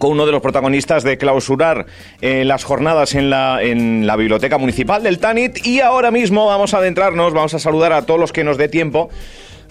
con 0.00 0.10
uno 0.10 0.26
de 0.26 0.32
los 0.32 0.42
protagonistas 0.42 1.04
de 1.04 1.16
clausurar 1.16 1.86
eh, 2.20 2.44
las 2.44 2.64
jornadas 2.64 3.14
en 3.14 3.30
la, 3.30 3.62
en 3.62 4.04
la 4.04 4.16
Biblioteca 4.16 4.58
Municipal 4.58 5.04
del 5.04 5.20
Tanit. 5.20 5.64
Y 5.64 5.80
ahora 5.80 6.10
mismo 6.10 6.46
vamos 6.46 6.74
a 6.74 6.78
adentrarnos, 6.78 7.32
vamos 7.32 7.54
a 7.54 7.60
saludar 7.60 7.92
a 7.92 8.06
todos 8.06 8.18
los 8.18 8.32
que 8.32 8.42
nos 8.42 8.58
dé 8.58 8.66
tiempo 8.66 9.10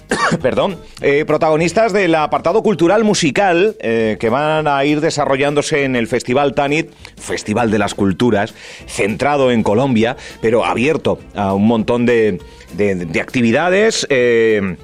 perdón, 0.42 0.78
eh, 1.02 1.26
protagonistas 1.26 1.94
del 1.94 2.16
apartado 2.16 2.64
cultural 2.64 3.04
musical 3.04 3.76
eh, 3.80 4.18
que 4.20 4.30
van 4.30 4.68
a 4.68 4.84
ir 4.86 5.02
desarrollándose 5.02 5.84
en 5.84 5.96
el 5.96 6.08
Festival 6.08 6.54
Tanit, 6.54 6.92
Festival 7.18 7.72
de 7.72 7.80
las 7.80 7.94
Culturas, 7.94 8.54
centrado 8.88 9.52
en 9.52 9.64
Colombia, 9.64 10.18
pero 10.42 10.66
abierto 10.66 11.20
a 11.36 11.54
un 11.54 11.68
montón 11.68 12.06
de, 12.06 12.40
de, 12.74 13.22
actividades. 13.22 14.08
Eh, 14.10 14.78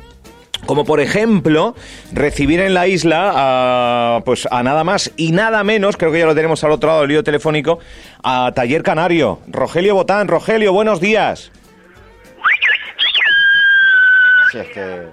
como 0.66 0.84
por 0.84 1.00
ejemplo 1.00 1.76
recibir 2.12 2.60
en 2.60 2.74
la 2.74 2.88
isla 2.88 3.34
a, 3.36 4.22
pues 4.26 4.48
a 4.50 4.64
nada 4.64 4.84
más 4.84 5.12
y 5.16 5.32
nada 5.32 5.64
menos, 5.64 5.96
creo 5.96 6.12
que 6.12 6.20
ya 6.20 6.26
lo 6.26 6.34
tenemos 6.34 6.64
al 6.64 6.72
otro 6.72 6.90
lado 6.90 7.02
del 7.02 7.10
lío 7.10 7.24
telefónico, 7.24 7.78
a 8.24 8.52
Taller 8.56 8.82
Canario. 8.82 9.40
Rogelio 9.48 9.94
Botán, 9.94 10.28
Rogelio, 10.28 10.74
buenos 10.74 11.00
días. 11.00 11.52
Si 14.52 14.58
es 14.60 14.68
que... 14.70 15.08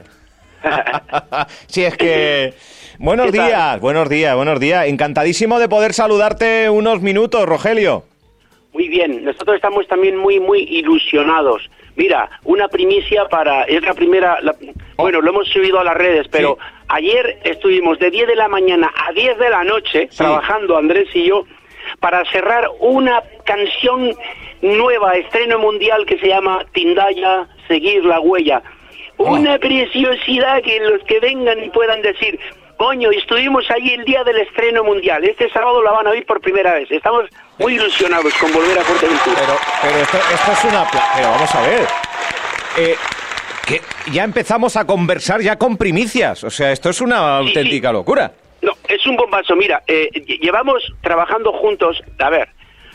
si 1.67 1.85
es 1.85 1.97
que... 1.97 2.55
Buenos 2.99 3.33
días, 3.33 3.81
buenos 3.81 4.09
días, 4.09 4.37
buenos 4.37 4.61
días. 4.61 4.87
Encantadísimo 4.87 5.59
de 5.59 5.69
poder 5.69 5.93
saludarte 5.93 6.71
unos 6.71 7.01
minutos, 7.01 7.47
Rogelio. 7.47 8.05
Muy 8.73 8.89
bien, 8.89 9.25
nosotros 9.25 9.57
estamos 9.57 9.87
también 9.89 10.17
muy, 10.17 10.41
muy 10.41 10.61
ilusionados. 10.61 11.71
Mira, 11.97 12.31
una 12.45 12.69
primicia 12.69 13.27
para... 13.27 13.65
Es 13.65 13.83
la 13.83 13.95
primera... 13.95 14.39
Bueno, 14.97 15.21
lo 15.21 15.31
hemos 15.31 15.49
subido 15.49 15.79
a 15.81 15.85
las 15.85 15.97
redes, 15.97 16.27
pero 16.31 16.59
ayer 16.89 17.41
estuvimos 17.45 17.99
de 17.99 18.11
10 18.11 18.29
de 18.29 18.37
la 18.37 18.49
mañana 18.49 18.91
a 19.09 19.12
10 19.12 19.39
de 19.39 19.51
la 19.51 19.65
noche 19.65 20.09
trabajando 20.17 20.77
Andrés 20.77 21.09
y 21.15 21.29
yo 21.29 21.45
para 22.01 22.25
cerrar 22.31 22.69
una 22.81 23.23
canción 23.45 24.15
nueva, 24.62 25.15
estreno 25.15 25.59
mundial 25.59 26.07
que 26.07 26.19
se 26.19 26.29
llama 26.29 26.65
Tindaya, 26.73 27.47
Seguir 27.69 28.05
la 28.05 28.21
Huella. 28.21 28.62
Una 29.19 29.59
preciosidad 29.59 30.62
que 30.62 30.81
los 30.81 31.02
que 31.04 31.21
vengan 31.21 31.62
y 31.62 31.71
puedan 31.71 32.02
decir, 32.02 32.38
coño, 32.76 33.11
estuvimos 33.11 33.71
ahí 33.71 33.95
el 33.95 34.04
día 34.04 34.25
del 34.25 34.38
estreno 34.38 34.83
mundial. 34.83 35.25
Este 35.25 35.49
sábado 35.50 35.83
la 35.83 35.92
van 35.92 36.07
a 36.07 36.11
oír 36.11 36.26
por 36.26 36.40
primera 36.40 36.75
vez. 36.75 36.90
Estamos 36.90 37.25
muy 37.59 37.75
ilusionados 37.75 38.35
con 38.35 38.52
volver 38.52 38.78
a 38.78 38.83
Fuerteventura. 38.83 39.37
Pero, 39.37 39.59
pero 39.81 39.99
esto, 39.99 40.52
es 40.52 40.64
una... 40.64 40.87
Pero 41.14 41.31
vamos 41.31 41.54
a 41.54 41.61
ver. 41.62 41.87
Eh, 42.78 42.97
que 43.66 43.81
ya 44.11 44.25
empezamos 44.25 44.76
a 44.76 44.87
conversar 44.87 45.40
ya 45.40 45.57
con 45.57 45.76
primicias. 45.76 46.42
O 46.45 46.50
sea, 46.50 46.73
esto 46.73 46.90
es 46.90 47.00
una 47.00 47.38
auténtica 47.38 47.92
locura. 47.92 48.33
No, 48.61 48.73
es 48.88 49.07
un 49.07 49.16
bombazo. 49.16 49.54
Mira, 49.57 49.83
eh, 49.87 50.09
llevamos 50.40 50.83
trabajando 51.00 51.52
juntos, 51.52 52.02
a 52.19 52.31
ver, 52.31 52.49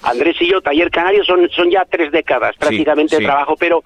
Andrés 0.03 0.35
y 0.39 0.49
yo, 0.49 0.61
Taller 0.61 0.89
Canario, 0.91 1.23
son, 1.23 1.49
son 1.49 1.69
ya 1.69 1.85
tres 1.85 2.11
décadas 2.11 2.55
prácticamente 2.57 3.17
de 3.17 3.25
trabajo, 3.25 3.55
pero 3.57 3.83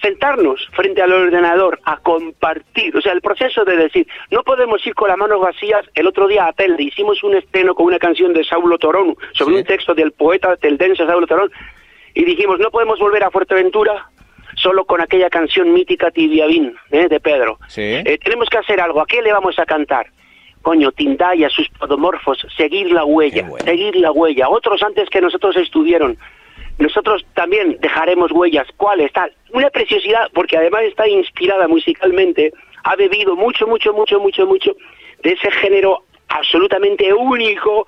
sentarnos 0.00 0.68
frente 0.72 1.02
al 1.02 1.12
ordenador 1.12 1.80
a 1.84 1.98
compartir, 1.98 2.96
o 2.96 3.00
sea, 3.00 3.12
el 3.12 3.20
proceso 3.20 3.64
de 3.64 3.76
decir, 3.76 4.06
no 4.30 4.42
podemos 4.42 4.86
ir 4.86 4.94
con 4.94 5.08
las 5.08 5.18
manos 5.18 5.40
vacías. 5.40 5.84
El 5.94 6.06
otro 6.06 6.28
día 6.28 6.46
a 6.46 6.52
Telde 6.52 6.84
hicimos 6.84 7.22
un 7.22 7.36
estreno 7.36 7.74
con 7.74 7.86
una 7.86 7.98
canción 7.98 8.32
de 8.32 8.44
Saulo 8.44 8.78
Torón 8.78 9.16
sobre 9.32 9.56
un 9.56 9.64
texto 9.64 9.94
del 9.94 10.12
poeta 10.12 10.56
teldense 10.56 11.06
Saulo 11.06 11.26
Torón 11.26 11.50
y 12.14 12.24
dijimos, 12.24 12.58
no 12.58 12.70
podemos 12.70 12.98
volver 12.98 13.24
a 13.24 13.30
Fuerteventura 13.30 14.08
solo 14.56 14.84
con 14.84 15.00
aquella 15.00 15.30
canción 15.30 15.72
mítica 15.72 16.10
Tibiavín 16.10 16.74
¿eh? 16.90 17.08
de 17.08 17.20
Pedro. 17.20 17.58
Eh, 17.76 18.18
tenemos 18.22 18.48
que 18.48 18.58
hacer 18.58 18.80
algo. 18.80 19.00
¿A 19.00 19.06
qué 19.06 19.22
le 19.22 19.32
vamos 19.32 19.58
a 19.58 19.66
cantar? 19.66 20.06
Coño, 20.62 20.90
Tindaya, 20.92 21.48
sus 21.48 21.68
podomorfos, 21.70 22.44
seguir 22.56 22.90
la 22.90 23.04
huella, 23.04 23.48
seguir 23.64 23.96
la 23.96 24.10
huella. 24.10 24.48
Otros 24.48 24.82
antes 24.82 25.08
que 25.08 25.20
nosotros 25.20 25.56
estuvieron 25.56 26.18
nosotros 26.78 27.24
también 27.34 27.76
dejaremos 27.80 28.30
huellas. 28.32 28.66
¿Cuál 28.76 29.00
está? 29.00 29.28
Una 29.52 29.70
preciosidad, 29.70 30.28
porque 30.32 30.56
además 30.56 30.82
está 30.82 31.08
inspirada 31.08 31.66
musicalmente, 31.68 32.52
ha 32.84 32.96
bebido 32.96 33.36
mucho, 33.36 33.66
mucho, 33.66 33.92
mucho, 33.92 34.20
mucho, 34.20 34.46
mucho 34.46 34.72
de 35.22 35.32
ese 35.32 35.50
género 35.50 36.04
absolutamente 36.28 37.12
único 37.12 37.86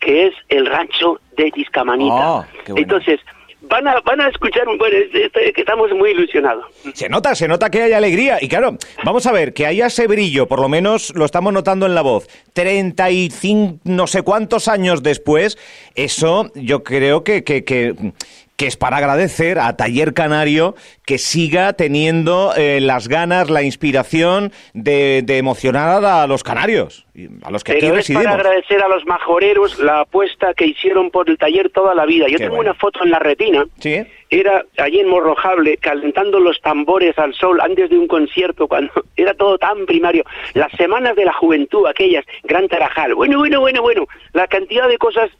que 0.00 0.26
es 0.26 0.34
el 0.48 0.66
rancho 0.66 1.20
de 1.36 1.50
Tiscamanita. 1.50 2.38
Ah, 2.38 2.46
Entonces, 2.74 3.20
van 3.62 3.88
a, 3.88 4.00
van 4.00 4.20
a 4.20 4.28
escuchar, 4.28 4.64
bueno, 4.66 4.96
que 5.12 5.52
estamos 5.56 5.90
muy 5.92 6.10
ilusionados. 6.10 6.66
Se 6.94 7.08
nota, 7.08 7.34
se 7.34 7.48
nota 7.48 7.70
que 7.70 7.82
hay 7.82 7.92
alegría. 7.92 8.38
Y 8.40 8.48
claro, 8.48 8.76
vamos 9.04 9.26
a 9.26 9.32
ver, 9.32 9.52
que 9.52 9.66
haya 9.66 9.86
ese 9.86 10.06
brillo, 10.06 10.46
por 10.46 10.60
lo 10.60 10.68
menos 10.68 11.14
lo 11.14 11.24
estamos 11.24 11.52
notando 11.52 11.86
en 11.86 11.94
la 11.94 12.02
voz. 12.02 12.28
35, 12.52 13.80
no 13.84 14.06
sé 14.06 14.22
cuántos 14.22 14.68
años 14.68 15.02
después, 15.02 15.58
eso 15.94 16.50
yo 16.54 16.82
creo 16.82 17.24
que, 17.24 17.44
que 17.44 18.12
que 18.56 18.66
es 18.66 18.76
para 18.76 18.98
agradecer 18.98 19.58
a 19.58 19.76
Taller 19.76 20.14
Canario 20.14 20.74
que 21.04 21.18
siga 21.18 21.72
teniendo 21.72 22.52
eh, 22.56 22.80
las 22.80 23.08
ganas, 23.08 23.50
la 23.50 23.62
inspiración 23.62 24.52
de, 24.74 25.24
emocionar 25.28 26.04
a 26.04 26.26
los 26.26 26.44
canarios, 26.44 27.06
a 27.42 27.50
los 27.50 27.64
que 27.64 27.72
aquí 27.72 27.90
residimos. 27.90 28.24
para 28.24 28.36
agradecer 28.36 28.82
a 28.82 28.88
los 28.88 29.04
majoreros 29.06 29.78
la 29.78 30.00
apuesta 30.00 30.54
que 30.54 30.66
hicieron 30.66 31.10
por 31.10 31.28
el 31.28 31.38
taller 31.38 31.70
toda 31.70 31.94
la 31.94 32.06
vida. 32.06 32.28
Yo 32.28 32.38
tengo 32.38 32.58
una 32.58 32.74
foto 32.74 33.02
en 33.04 33.10
la 33.10 33.18
retina. 33.18 33.64
¿Sí? 33.78 34.04
Era 34.30 34.64
allí 34.78 35.00
en 35.00 35.08
Morrojable, 35.08 35.76
calentando 35.76 36.40
los 36.40 36.60
tambores 36.62 37.18
al 37.18 37.34
sol 37.34 37.60
antes 37.60 37.90
de 37.90 37.98
un 37.98 38.06
concierto, 38.06 38.68
cuando 38.68 38.92
era 39.16 39.34
todo 39.34 39.58
tan 39.58 39.84
primario. 39.86 40.24
Las 40.54 40.72
semanas 40.72 41.16
de 41.16 41.24
la 41.24 41.32
juventud, 41.32 41.86
aquellas, 41.86 42.24
Gran 42.44 42.68
Tarajal. 42.68 43.14
Bueno, 43.14 43.38
bueno, 43.38 43.60
bueno, 43.60 43.82
bueno. 43.82 44.06
La 44.32 44.46
cantidad 44.46 44.88
de 44.88 44.98
cosas 44.98 45.30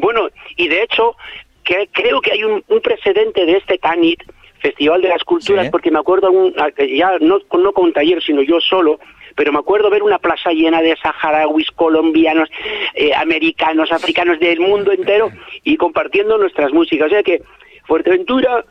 bueno, 0.00 0.28
y 0.56 0.68
de 0.68 0.82
hecho, 0.82 1.16
que 1.64 1.88
creo 1.92 2.20
que 2.20 2.32
hay 2.32 2.44
un, 2.44 2.62
precedente 2.82 3.46
de 3.46 3.56
este 3.56 3.78
TANIT, 3.78 4.22
Festival 4.60 5.02
de 5.02 5.08
las 5.08 5.24
Culturas, 5.24 5.68
porque 5.70 5.90
me 5.90 5.98
acuerdo, 5.98 6.30
un, 6.30 6.54
ya 6.96 7.18
no, 7.20 7.38
no 7.58 7.72
con 7.72 7.84
un 7.84 7.92
taller, 7.92 8.22
sino 8.22 8.42
yo 8.42 8.60
solo, 8.60 8.98
pero 9.34 9.52
me 9.52 9.58
acuerdo 9.58 9.90
ver 9.90 10.02
una 10.02 10.18
plaza 10.18 10.50
llena 10.52 10.80
de 10.80 10.96
saharauis, 10.96 11.70
colombianos, 11.72 12.48
eh, 12.94 13.12
americanos, 13.14 13.92
africanos 13.92 14.38
del 14.38 14.60
mundo 14.60 14.92
entero 14.92 15.30
y 15.64 15.76
compartiendo 15.76 16.38
nuestras 16.38 16.72
músicas. 16.72 17.08
O 17.08 17.10
sea 17.10 17.22
que 17.22 17.42
Fuerteventura 17.86 18.64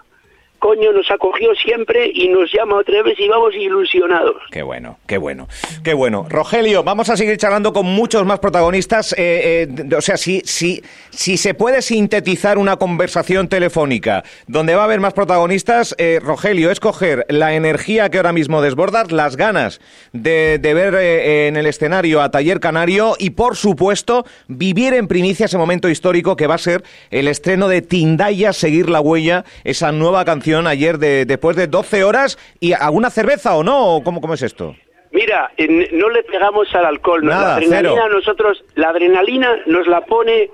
coño, 0.64 0.94
nos 0.94 1.12
acogió 1.12 1.54
siempre 1.56 2.10
y 2.14 2.30
nos 2.30 2.50
llama 2.54 2.78
otra 2.78 3.04
vez 3.04 3.20
y 3.20 3.28
vamos 3.28 3.54
ilusionados. 3.54 4.38
Qué 4.50 4.64
bueno, 4.64 4.98
qué 5.06 5.18
bueno, 5.18 5.50
qué 5.84 5.94
bueno. 5.94 6.26
Rogelio, 6.30 6.86
vamos 6.86 7.10
a 7.10 7.18
seguir 7.18 7.36
charlando 7.36 7.74
con 7.74 7.86
muchos 7.86 8.26
más 8.26 8.40
protagonistas. 8.40 9.12
Eh, 9.18 9.68
eh, 9.68 9.96
o 9.96 10.00
sea, 10.00 10.16
si, 10.16 10.40
si, 10.46 10.82
si 11.10 11.36
se 11.36 11.54
puede 11.54 11.82
sintetizar 11.82 12.58
una 12.58 12.78
conversación 12.78 13.50
telefónica 13.50 14.24
donde 14.48 14.74
va 14.74 14.84
a 14.84 14.86
haber 14.86 15.02
más 15.02 15.12
protagonistas, 15.12 15.96
eh, 15.98 16.22
Rogelio, 16.24 16.72
es 16.72 16.80
coger 16.80 17.26
la 17.28 17.56
energía 17.56 18.10
que 18.10 18.16
ahora 18.16 18.32
mismo 18.32 18.62
desbordas, 18.62 19.12
las 19.12 19.36
ganas 19.36 19.82
de, 20.14 20.60
de 20.60 20.74
ver 20.74 20.96
en 20.96 21.58
el 21.58 21.66
escenario 21.66 22.22
a 22.22 22.32
Taller 22.32 22.62
Canario 22.62 23.16
y, 23.20 23.32
por 23.32 23.58
supuesto, 23.58 24.26
vivir 24.48 24.94
en 24.94 25.10
primicia 25.10 25.48
ese 25.48 25.58
momento 25.58 25.90
histórico 25.90 26.38
que 26.38 26.48
va 26.48 26.56
a 26.56 26.60
ser 26.60 26.84
el 27.12 27.28
estreno 27.28 27.68
de 27.68 27.82
Tindaya, 27.82 28.54
Seguir 28.54 28.90
la 28.90 29.02
Huella, 29.02 29.44
esa 29.66 29.92
nueva 29.92 30.24
canción 30.24 30.53
ayer 30.68 30.98
de, 30.98 31.26
después 31.26 31.56
de 31.56 31.68
12 31.68 32.04
horas 32.04 32.38
y 32.60 32.74
alguna 32.74 33.10
cerveza 33.10 33.56
o 33.56 33.64
no, 33.64 34.02
¿cómo, 34.04 34.22
cómo 34.22 34.34
es 34.34 34.42
esto? 34.42 34.76
Mira, 35.12 35.52
no 35.92 36.10
le 36.10 36.24
pegamos 36.24 36.74
al 36.74 36.86
alcohol. 36.86 37.26
la 37.26 37.56
adrenalina 37.56 38.08
nosotros, 38.10 38.64
la 38.76 38.90
adrenalina 38.90 39.56
nos 39.68 39.88
la 39.88 40.02
pone 40.02 40.50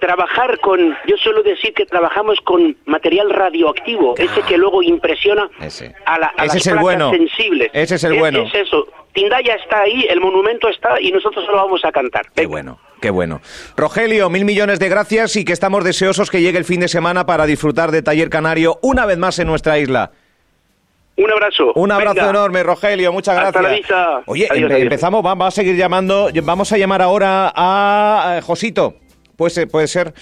trabajar 0.00 0.58
con, 0.60 0.96
yo 1.06 1.16
suelo 1.16 1.42
decir 1.42 1.74
que 1.74 1.84
trabajamos 1.84 2.38
con 2.40 2.76
material 2.86 3.30
radioactivo, 3.30 4.14
ese 4.16 4.42
que 4.42 4.56
luego 4.56 4.82
impresiona 4.82 5.50
a, 6.06 6.18
la, 6.18 6.32
las 6.36 6.54
es 6.54 6.80
bueno. 6.80 7.10
sensibles. 7.10 7.70
Ese 7.72 7.96
es 7.96 8.04
el 8.04 8.18
bueno. 8.18 8.42
Es 8.42 8.54
eso. 8.54 8.86
Tindaya 9.12 9.54
está 9.54 9.80
ahí, 9.80 10.06
el 10.08 10.20
monumento 10.20 10.68
está 10.68 11.00
y 11.00 11.10
nosotros 11.10 11.46
lo 11.46 11.56
vamos 11.56 11.84
a 11.84 11.92
cantar. 11.92 12.26
Qué 12.34 12.46
bueno. 12.46 12.78
Qué 13.00 13.10
bueno. 13.10 13.40
Rogelio, 13.76 14.28
mil 14.30 14.44
millones 14.44 14.78
de 14.78 14.88
gracias 14.88 15.36
y 15.36 15.44
que 15.44 15.52
estamos 15.52 15.84
deseosos 15.84 16.30
que 16.30 16.40
llegue 16.40 16.58
el 16.58 16.64
fin 16.64 16.80
de 16.80 16.88
semana 16.88 17.26
para 17.26 17.46
disfrutar 17.46 17.90
de 17.92 18.02
Taller 18.02 18.30
Canario 18.30 18.78
una 18.82 19.06
vez 19.06 19.18
más 19.18 19.38
en 19.38 19.46
nuestra 19.46 19.78
isla. 19.78 20.10
Un 21.16 21.32
abrazo. 21.32 21.72
Un 21.74 21.90
abrazo 21.90 22.30
enorme, 22.30 22.62
Rogelio. 22.62 23.12
Muchas 23.12 23.34
gracias. 23.34 23.64
Hasta 23.64 24.22
Oye, 24.26 24.48
empezamos, 24.52 25.22
vamos 25.22 25.48
a 25.48 25.50
seguir 25.50 25.76
llamando. 25.76 26.28
Vamos 26.44 26.72
a 26.72 26.78
llamar 26.78 27.02
ahora 27.02 27.52
a 27.54 28.40
Josito. 28.42 28.94
Puede 29.36 29.66
puede 29.66 29.86
ser 29.88 30.14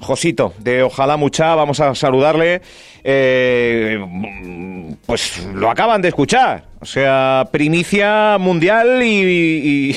Josito, 0.00 0.52
de 0.58 0.82
Ojalá 0.82 1.16
Mucha, 1.16 1.54
vamos 1.54 1.80
a 1.80 1.94
saludarle. 1.94 2.60
Eh, 3.02 3.98
pues 5.06 5.44
lo 5.54 5.70
acaban 5.70 6.02
de 6.02 6.08
escuchar. 6.08 6.64
O 6.80 6.86
sea, 6.86 7.48
primicia 7.50 8.36
mundial 8.38 9.02
y... 9.02 9.96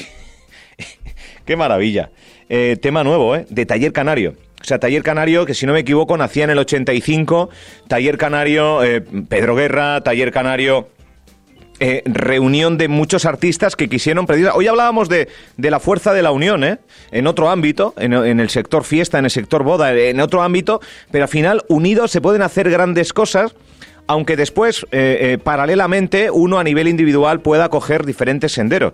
¡Qué 1.48 1.56
maravilla! 1.56 2.12
Eh, 2.50 2.76
tema 2.82 3.06
nuevo, 3.06 3.34
¿eh? 3.34 3.46
De 3.50 3.66
Taller 3.66 3.94
Canario. 3.94 4.36
O 4.62 4.66
sea, 4.66 4.80
Taller 4.80 5.02
Canario, 5.02 5.46
que 5.46 5.54
si 5.54 5.66
no 5.66 5.72
me 5.72 5.80
equivoco, 5.80 6.18
nacía 6.18 6.44
en 6.44 6.50
el 6.50 6.60
85. 6.60 7.50
Taller 7.88 8.18
Canario, 8.18 8.84
eh, 8.84 9.00
Pedro 9.30 9.56
Guerra, 9.56 10.02
Taller 10.02 10.34
Canario, 10.34 10.90
eh, 11.80 12.04
reunión 12.06 12.78
de 12.78 12.90
muchos 12.90 13.24
artistas 13.26 13.78
que 13.78 13.88
quisieron 13.88 14.28
pedir. 14.28 14.50
Hoy 14.54 14.68
hablábamos 14.68 15.08
de, 15.08 15.30
de, 15.56 15.72
la 15.72 15.80
fuerza 15.80 16.12
de 16.12 16.22
la 16.22 16.32
unión, 16.32 16.66
¿eh? 16.66 16.80
En 17.12 17.28
otro 17.28 17.50
ámbito, 17.50 17.94
en, 17.98 18.12
el 18.14 18.50
sector 18.50 18.84
fiesta, 18.84 19.18
en 19.18 19.24
el 19.24 19.32
sector 19.32 19.64
boda, 19.64 19.94
en 19.94 20.20
otro 20.20 20.42
ámbito, 20.42 20.82
pero 21.12 21.24
al 21.24 21.30
final, 21.30 21.64
unidos 21.70 22.12
se 22.12 22.20
pueden 22.20 22.42
hacer 22.42 22.70
grandes 22.70 23.14
cosas. 23.14 23.56
Aunque 24.08 24.38
después, 24.38 24.86
eh, 24.92 25.38
paralelamente, 25.44 26.32
uno 26.32 26.60
a 26.60 26.64
nivel 26.64 26.88
individual 26.88 27.42
pueda 27.42 27.70
coger 27.70 28.06
diferentes 28.06 28.54
senderos. 28.54 28.94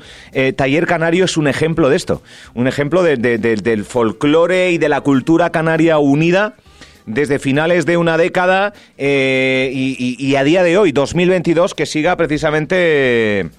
Taller 0.55 0.87
Canario 0.87 1.25
es 1.25 1.37
un 1.37 1.47
ejemplo 1.47 1.89
de 1.89 1.95
esto, 1.95 2.21
un 2.55 2.67
ejemplo 2.67 3.03
del 3.03 3.85
folclore 3.85 4.71
y 4.71 4.77
de 4.77 4.89
la 4.89 5.01
cultura 5.01 5.51
canaria 5.51 5.99
unida 5.99 6.55
desde 7.05 7.39
finales 7.39 7.85
de 7.85 7.97
una 7.97 8.17
década 8.17 8.73
eh, 8.97 9.71
y, 9.73 10.35
a 10.35 10.43
día 10.43 10.63
de 10.63 10.77
hoy, 10.77 10.91
2022, 10.91 11.73
que 11.73 11.85
siga 11.85 12.15
precisamente 12.15 13.49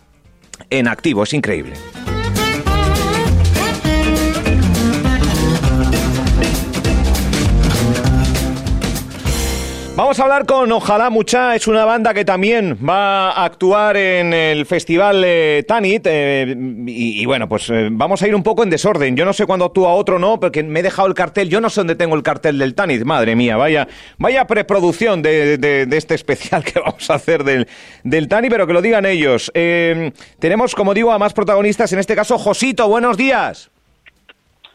en 0.70 0.88
activo. 0.88 1.22
Es 1.22 1.32
increíble. 1.32 1.74
Vamos 9.96 10.18
a 10.18 10.24
hablar 10.24 10.44
con 10.44 10.72
Ojalá 10.72 11.08
Mucha, 11.08 11.54
es 11.54 11.68
una 11.68 11.84
banda 11.84 12.12
que 12.12 12.24
también 12.24 12.76
va 12.86 13.30
a 13.30 13.44
actuar 13.44 13.96
en 13.96 14.34
el 14.34 14.66
festival 14.66 15.22
eh, 15.24 15.64
Tanit 15.68 16.08
eh, 16.10 16.52
y, 16.86 17.24
bueno, 17.26 17.48
pues 17.48 17.70
eh, 17.70 17.90
vamos 17.92 18.20
a 18.20 18.26
ir 18.26 18.34
un 18.34 18.42
poco 18.42 18.64
en 18.64 18.70
desorden. 18.70 19.16
Yo 19.16 19.24
no 19.24 19.32
sé 19.32 19.46
cuándo 19.46 19.66
actúa 19.66 19.94
otro, 19.94 20.18
¿no? 20.18 20.40
Porque 20.40 20.64
me 20.64 20.80
he 20.80 20.82
dejado 20.82 21.06
el 21.06 21.14
cartel, 21.14 21.48
yo 21.48 21.60
no 21.60 21.70
sé 21.70 21.80
dónde 21.80 21.94
tengo 21.94 22.16
el 22.16 22.24
cartel 22.24 22.58
del 22.58 22.74
Tanit, 22.74 23.04
madre 23.04 23.36
mía, 23.36 23.56
vaya, 23.56 23.86
vaya 24.18 24.48
preproducción 24.48 25.22
de, 25.22 25.86
este 25.92 26.16
especial 26.16 26.64
que 26.64 26.80
vamos 26.84 27.08
a 27.08 27.14
hacer 27.14 27.44
del, 27.44 27.68
del 28.02 28.26
Tanit, 28.26 28.50
pero 28.50 28.66
que 28.66 28.72
lo 28.72 28.82
digan 28.82 29.06
ellos. 29.06 29.52
tenemos, 29.54 30.74
como 30.74 30.92
digo, 30.92 31.12
a 31.12 31.20
más 31.20 31.34
protagonistas, 31.34 31.92
en 31.92 32.00
este 32.00 32.16
caso 32.16 32.36
Josito, 32.36 32.88
buenos 32.88 33.16
días. 33.16 33.70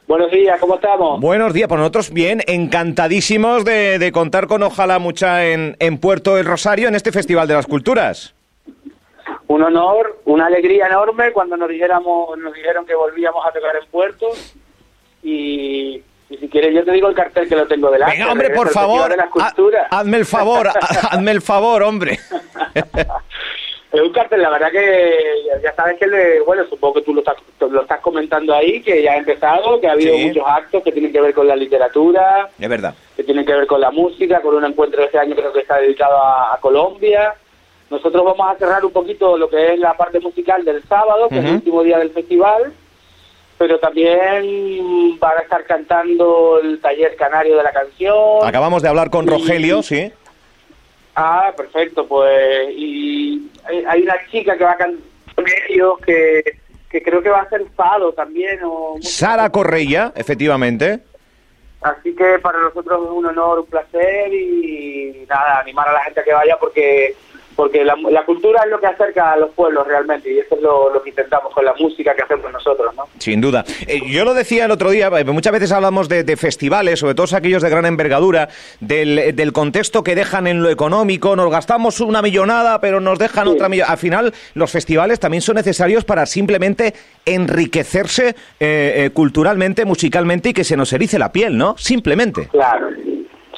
Buenos 0.09 0.31
días, 0.31 0.59
¿cómo 0.59 0.73
estamos? 0.73 1.21
Buenos 1.21 1.53
días, 1.53 1.67
pues 1.67 1.77
nosotros 1.77 2.11
bien, 2.11 2.41
encantadísimos 2.47 3.63
de, 3.63 4.09
contar 4.11 4.47
con 4.47 4.63
Ojalá 4.63 4.97
Mucha 4.97 5.45
en, 5.45 5.77
en 5.77 5.99
Puerto 5.99 6.35
del 6.35 6.47
Rosario 6.47 6.87
en 6.87 6.95
este 6.95 7.11
Festival 7.11 7.47
de 7.47 7.53
las 7.53 7.67
Culturas. 7.67 8.33
Un 9.45 9.61
honor, 9.61 10.19
una 10.25 10.47
alegría 10.47 10.87
enorme 10.87 11.31
cuando 11.31 11.55
nos 11.57 11.69
dijéramos, 11.69 12.35
nos 12.39 12.55
dijeron 12.55 12.87
que 12.87 12.95
volvíamos 12.95 13.45
a 13.45 13.51
tocar 13.51 13.75
en 13.75 13.87
Puerto 13.91 14.29
y, 15.21 16.01
si 16.27 16.49
quieres 16.49 16.73
yo 16.73 16.83
te 16.83 16.91
digo 16.91 17.07
el 17.07 17.13
cartel 17.13 17.47
que 17.47 17.55
lo 17.55 17.67
tengo 17.67 17.91
delante. 17.91 18.17
Venga, 18.17 18.31
hombre, 18.31 18.49
por 18.49 18.69
favor, 18.69 19.15
hazme 19.91 20.17
el 20.17 20.25
favor, 20.25 20.69
hazme 21.11 21.29
el 21.29 21.41
favor, 21.43 21.83
hombre. 21.83 22.17
Cartel, 24.13 24.41
la 24.41 24.49
verdad 24.49 24.71
que 24.71 25.17
ya 25.63 25.73
sabes 25.73 25.97
que, 25.97 26.05
le, 26.05 26.41
bueno, 26.41 26.63
supongo 26.69 26.95
que 26.95 27.01
tú 27.01 27.13
lo 27.13 27.21
estás, 27.21 27.37
lo 27.59 27.81
estás 27.81 27.99
comentando 28.01 28.53
ahí, 28.53 28.81
que 28.81 29.01
ya 29.01 29.13
ha 29.13 29.17
empezado, 29.17 29.79
que 29.79 29.87
ha 29.87 29.93
habido 29.93 30.15
muchos 30.17 30.43
actos 30.45 30.83
que 30.83 30.91
tienen 30.91 31.11
que 31.11 31.21
ver 31.21 31.33
con 31.33 31.47
la 31.47 31.55
literatura. 31.55 32.49
Es 32.59 32.69
verdad. 32.69 32.93
Que 33.15 33.23
tienen 33.23 33.45
que 33.45 33.53
ver 33.53 33.65
con 33.65 33.81
la 33.81 33.89
música, 33.89 34.41
con 34.41 34.55
un 34.55 34.65
encuentro 34.65 34.99
de 34.99 35.07
este 35.07 35.17
año 35.17 35.35
creo 35.35 35.51
que 35.51 35.61
está 35.61 35.77
dedicado 35.77 36.17
a, 36.17 36.57
Colombia. 36.61 37.33
Nosotros 37.89 38.23
vamos 38.23 38.55
a 38.55 38.59
cerrar 38.59 38.85
un 38.85 38.91
poquito 38.91 39.37
lo 39.37 39.49
que 39.49 39.73
es 39.73 39.79
la 39.79 39.95
parte 39.95 40.19
musical 40.19 40.63
del 40.63 40.83
sábado, 40.83 41.27
que 41.27 41.39
es 41.39 41.45
el 41.45 41.55
último 41.55 41.81
día 41.81 41.97
del 41.97 42.11
festival, 42.11 42.71
pero 43.57 43.79
también 43.79 45.17
van 45.19 45.37
a 45.37 45.41
estar 45.41 45.63
cantando 45.65 46.59
el 46.61 46.79
taller 46.79 47.15
canario 47.15 47.57
de 47.57 47.63
la 47.63 47.71
canción. 47.71 48.15
Acabamos 48.43 48.83
de 48.83 48.89
hablar 48.89 49.09
con 49.09 49.25
Rogelio, 49.25 49.81
sí. 49.81 50.11
Ah, 51.15 51.53
perfecto, 51.55 52.07
pues 52.07 52.69
y 52.71 53.51
hay 53.87 54.01
una 54.03 54.15
chica 54.31 54.57
que 54.57 54.63
va 54.63 54.71
a 54.71 54.77
cantar 54.77 55.03
con 55.35 55.45
ellos 55.69 55.99
que, 56.05 56.43
que 56.89 57.01
creo 57.01 57.21
que 57.21 57.29
va 57.29 57.41
a 57.41 57.49
ser 57.49 57.65
Fado 57.75 58.13
también. 58.13 58.59
O 58.63 58.97
Sara 59.01 59.49
Correia, 59.49 60.11
efectivamente. 60.15 60.99
Así 61.81 62.13
que 62.13 62.39
para 62.39 62.59
nosotros 62.59 63.05
es 63.05 63.11
un 63.11 63.25
honor, 63.25 63.59
un 63.59 63.65
placer 63.65 64.33
y 64.33 65.25
nada, 65.29 65.61
animar 65.61 65.87
a 65.87 65.93
la 65.93 66.03
gente 66.03 66.19
a 66.19 66.23
que 66.23 66.33
vaya 66.33 66.57
porque 66.59 67.15
porque 67.59 67.83
la, 67.83 68.23
cultura 68.25 68.61
es 68.63 68.71
lo 68.71 68.79
que 68.79 68.87
acerca 68.87 69.33
a 69.33 69.35
los 69.35 69.49
pueblos 69.49 69.85
realmente 69.85 70.31
y 70.31 70.39
eso 70.39 70.55
es 70.55 70.61
lo, 70.61 71.03
que 71.03 71.09
intentamos 71.09 71.53
con 71.53 71.65
la 71.65 71.73
música 71.73 72.15
que 72.15 72.21
hacemos 72.21 72.49
nosotros, 72.53 72.95
¿no? 72.95 73.03
Sin 73.17 73.41
duda. 73.41 73.65
Eh, 73.85 73.99
yo 74.09 74.23
lo 74.23 74.33
decía 74.33 74.63
el 74.63 74.71
otro 74.71 74.91
día, 74.91 75.09
eh, 75.13 75.25
muchas 75.25 75.51
veces 75.51 75.73
hablamos 75.73 76.07
de, 76.07 76.23
festivales, 76.37 76.99
sobre 76.99 77.15
todo 77.15 77.35
aquellos 77.35 77.61
de 77.61 77.69
gran 77.69 77.85
envergadura, 77.85 78.47
del, 78.79 79.51
contexto 79.51 80.05
que 80.05 80.15
dejan 80.15 80.47
en 80.47 80.63
lo 80.63 80.69
económico, 80.69 81.35
nos 81.35 81.51
gastamos 81.51 81.99
una 81.99 82.21
millonada, 82.21 82.79
pero 82.79 83.01
nos 83.01 83.19
dejan 83.19 83.49
otra 83.49 83.67
millonada. 83.67 83.91
Al 83.91 83.99
final, 83.99 84.33
los 84.53 84.71
festivales 84.71 85.19
también 85.19 85.41
son 85.41 85.55
necesarios 85.55 86.05
para 86.05 86.25
simplemente 86.25 86.93
enriquecerse 87.25 88.35
eh, 88.61 89.09
culturalmente, 89.13 89.83
musicalmente 89.83 90.51
y 90.51 90.53
que 90.53 90.63
se 90.63 90.77
nos 90.77 90.93
erice 90.93 91.19
la 91.19 91.33
piel, 91.33 91.57
¿no? 91.57 91.75
Simplemente. 91.77 92.47
Claro, 92.53 92.87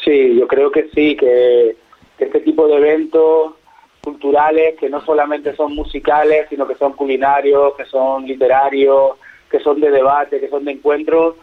sí, 0.04 0.40
yo 0.40 0.48
creo 0.48 0.72
que 0.72 0.90
sí, 0.96 1.16
que 1.16 1.76
este 2.18 2.40
tipo 2.40 2.68
de 2.68 2.78
eventos 2.78 3.61
culturales 4.02 4.76
que 4.80 4.90
no 4.90 5.02
solamente 5.02 5.56
son 5.56 5.76
musicales, 5.76 6.48
sino 6.50 6.68
que 6.68 6.76
son 6.76 6.94
culinarios, 6.94 7.76
que 7.76 7.86
son 7.86 8.26
literarios, 8.26 9.12
que 9.50 9.60
son 9.60 9.80
de 9.80 9.92
debate, 9.92 10.40
que 10.40 10.50
son 10.50 10.66
de 10.66 10.72
encuentros, 10.72 11.36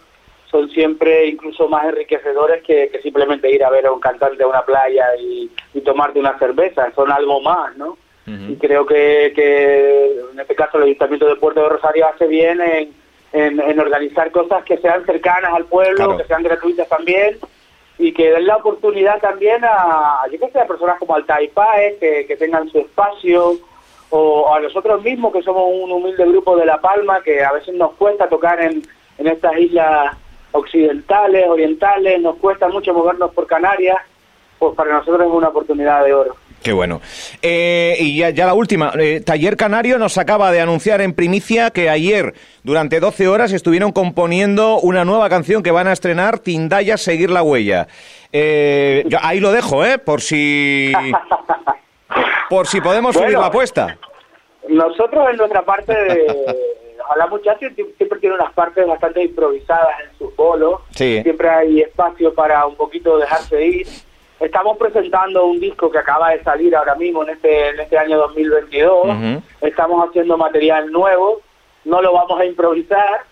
son 0.51 0.69
siempre 0.71 1.27
incluso 1.27 1.69
más 1.69 1.85
enriquecedores 1.85 2.63
que, 2.65 2.91
simplemente 3.03 3.51
ir 3.51 3.63
a 3.65 3.71
ver 3.71 3.87
a 3.87 3.93
un 3.93 4.01
cantante 4.01 4.43
a 4.43 4.49
una 4.49 4.63
playa 4.63 5.07
y, 5.21 5.51
tomarte 5.85 6.19
una 6.19 6.39
cerveza, 6.39 6.93
son 6.95 7.11
algo 7.11 7.41
más, 7.41 7.75
¿no? 7.77 7.97
Y 8.27 8.57
creo 8.57 8.85
que, 8.85 9.33
que, 9.35 10.21
en 10.33 10.39
este 10.39 10.55
caso 10.55 10.77
el 10.77 10.85
Ayuntamiento 10.85 11.27
de 11.27 11.37
Puerto 11.37 11.63
de 11.63 11.69
Rosario 11.71 12.07
hace 12.09 12.27
bien 12.27 12.61
en, 12.61 12.91
en, 13.33 13.81
organizar 13.81 14.31
cosas 14.33 14.65
que 14.65 14.77
sean 14.77 15.07
cercanas 15.07 15.51
al 15.55 15.65
pueblo, 15.65 16.19
que 16.19 16.25
sean 16.25 16.43
gratuitas 16.43 16.87
también 16.91 17.39
y 17.99 18.13
que 18.13 18.31
den 18.31 18.47
la 18.47 18.57
oportunidad 18.57 19.21
también 19.21 19.65
a, 19.65 20.23
yo 20.31 20.39
que 20.39 20.59
a 20.59 20.67
personas 20.67 20.99
como 20.99 21.17
Altai 21.17 21.49
Paez, 21.49 21.99
que, 21.99 22.27
que 22.27 22.37
tengan 22.37 22.69
su 22.69 22.79
espacio, 22.79 23.59
o, 24.11 24.55
a 24.55 24.61
nosotros 24.61 25.03
mismos, 25.03 25.33
que 25.33 25.43
somos 25.43 25.65
un 25.71 25.91
humilde 25.91 26.25
grupo 26.27 26.57
de 26.57 26.65
La 26.65 26.81
Palma, 26.81 27.21
que 27.23 27.45
a 27.45 27.53
veces 27.53 27.75
nos 27.75 27.93
cuesta 27.95 28.29
tocar 28.29 28.61
en, 28.61 28.83
en 29.19 29.27
estas 29.27 29.59
islas 29.59 30.17
occidentales, 30.53 31.47
orientales, 31.49 32.21
nos 32.21 32.37
cuesta 32.37 32.69
mucho 32.69 32.95
movernos 32.95 33.33
por 33.35 33.47
Canarias, 33.47 33.99
pues 34.59 34.75
para 34.75 34.95
nosotros 34.95 35.27
es 35.27 35.33
una 35.33 35.49
oportunidad 35.49 36.05
de 36.05 36.15
oro. 36.15 36.37
Qué 36.63 36.73
bueno. 36.73 37.01
Eh, 37.41 37.97
y 38.01 38.19
ya, 38.19 38.47
la 38.47 38.55
última. 38.55 38.93
Eh, 38.99 39.21
Taller 39.25 39.57
Canario 39.57 39.99
nos 39.99 40.19
acaba 40.19 40.51
de 40.51 40.61
anunciar 40.61 41.01
en 41.01 41.15
primicia 41.15 41.71
que 41.71 41.89
ayer, 41.89 42.35
durante 42.65 43.01
12 43.01 43.29
horas, 43.29 43.53
estuvieron 43.53 43.93
componiendo 43.93 44.79
una 44.81 45.05
nueva 45.05 45.29
canción 45.29 45.63
que 45.63 45.71
van 45.71 45.87
a 45.87 45.93
estrenar, 45.93 46.41
Tindaya 46.41 46.97
Seguir 46.97 47.31
la 47.31 47.43
Huella. 47.43 47.87
Eh, 48.33 49.05
ahí 49.23 49.41
lo 49.41 49.53
dejo, 49.53 49.85
¿eh? 49.85 49.99
Por 49.99 50.21
si... 50.21 50.93
por 52.51 52.67
si 52.67 52.81
podemos 52.81 53.15
subir 53.15 53.39
la 53.39 53.47
apuesta. 53.47 53.97
Nosotros 54.69 55.29
en 55.31 55.37
nuestra 55.37 55.63
parte 55.63 55.93
de... 55.93 56.27
la 57.17 57.27
muchacha 57.29 57.69
siempre 57.97 58.19
tiene 58.19 58.35
unas 58.35 58.53
partes 58.53 58.87
bastante 58.87 59.23
improvisadas 59.23 59.95
en 60.05 60.19
su 60.19 60.35
bolo. 60.35 60.83
Siempre 60.91 61.49
hay 61.49 61.81
espacio 61.83 62.35
para 62.35 62.67
un 62.67 62.75
poquito 62.75 63.17
dejarse 63.17 63.65
ir 63.65 63.87
Estamos 64.41 64.77
presentando 64.77 65.47
un 65.47 65.59
disco 65.59 65.91
que 65.91 65.99
acaba 65.99 66.31
de 66.31 66.43
salir 66.45 66.75
ahora 66.77 66.95
mismo 66.95 67.25
en 67.25 67.31
este, 67.31 67.71
en 67.71 67.81
este 67.81 67.99
año 67.99 68.19
2022. 68.19 69.43
Estamos 69.63 70.09
haciendo 70.09 70.39
material 70.39 70.93
nuevo, 70.93 71.41
no 71.85 72.01
lo 72.01 72.13
vamos 72.13 72.39
a 72.41 72.45
improvisar. 72.45 73.23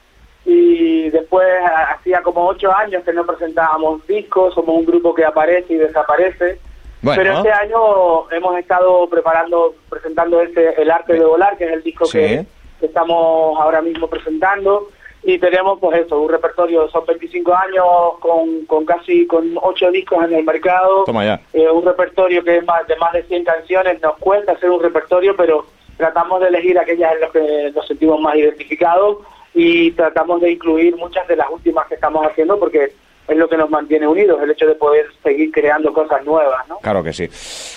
Y 0.45 1.11
después, 1.11 1.47
hacía 1.89 2.23
como 2.23 2.47
ocho 2.47 2.77
años 2.77 3.03
que 3.05 3.13
no 3.13 3.25
presentábamos 3.25 4.07
discos, 4.07 4.55
somos 4.55 4.77
un 4.77 4.87
grupo 4.87 5.15
que 5.15 5.25
aparece 5.25 5.75
y 5.75 5.77
desaparece. 5.77 6.59
Pero 7.03 7.37
este 7.37 7.53
año 7.53 8.31
hemos 8.31 8.59
estado 8.59 9.09
preparando, 9.09 9.75
presentando 9.89 10.41
este 10.41 10.81
El 10.81 10.91
Arte 10.91 11.13
de 11.15 11.25
Volar, 11.25 11.57
que 11.57 11.67
es 11.67 11.73
el 11.73 11.83
disco 11.83 12.05
que, 12.11 12.47
que 12.81 12.87
estamos 12.87 13.61
ahora 13.61 13.81
mismo 13.81 14.09
presentando 14.09 14.89
y 15.27 15.41
tenemos 15.41 15.81
pues 15.81 16.07
eso, 16.07 16.21
un 16.21 16.29
repertorio, 16.29 16.89
son 16.89 17.05
25 17.05 17.53
años 17.53 17.85
con, 18.21 18.65
con 18.67 18.87
casi 18.87 19.27
con 19.27 19.59
8 19.61 19.91
discos 19.91 20.25
en 20.25 20.35
el 20.35 20.45
mercado, 20.45 21.03
Toma 21.05 21.25
ya. 21.25 21.41
Eh, 21.53 21.69
un 21.69 21.85
repertorio 21.85 22.45
que 22.45 22.59
es 22.59 22.65
más 22.65 22.87
de 22.87 22.95
más 22.95 23.13
de 23.13 23.25
100 23.25 23.45
canciones, 23.45 24.01
nos 24.01 24.17
cuesta 24.19 24.53
hacer 24.53 24.71
un 24.71 24.81
repertorio, 24.81 25.35
pero 25.37 25.67
tratamos 25.97 26.41
de 26.41 26.47
elegir 26.47 26.79
aquellas 26.79 27.13
en 27.15 27.21
las 27.21 27.33
que 27.33 27.73
nos 27.75 27.87
sentimos 27.89 28.21
más 28.21 28.37
identificados 28.37 29.19
y 29.53 29.91
tratamos 29.93 30.41
de 30.43 30.53
incluir 30.53 30.95
muchas 30.97 31.27
de 31.27 31.35
las 31.35 31.51
últimas 31.51 31.89
que 31.89 31.97
estamos 31.97 32.25
haciendo 32.25 32.57
porque 32.61 32.93
es 33.29 33.37
lo 33.37 33.49
que 33.49 33.57
nos 33.57 33.71
mantiene 33.71 34.07
unidos, 34.07 34.41
el 34.43 34.51
hecho 34.51 34.67
de 34.67 34.75
poder 34.75 35.07
seguir 35.23 35.51
creando 35.51 35.93
cosas 35.93 36.25
nuevas, 36.25 36.67
¿no? 36.69 36.79
Claro 36.79 37.03
que 37.03 37.13
sí. 37.13 37.29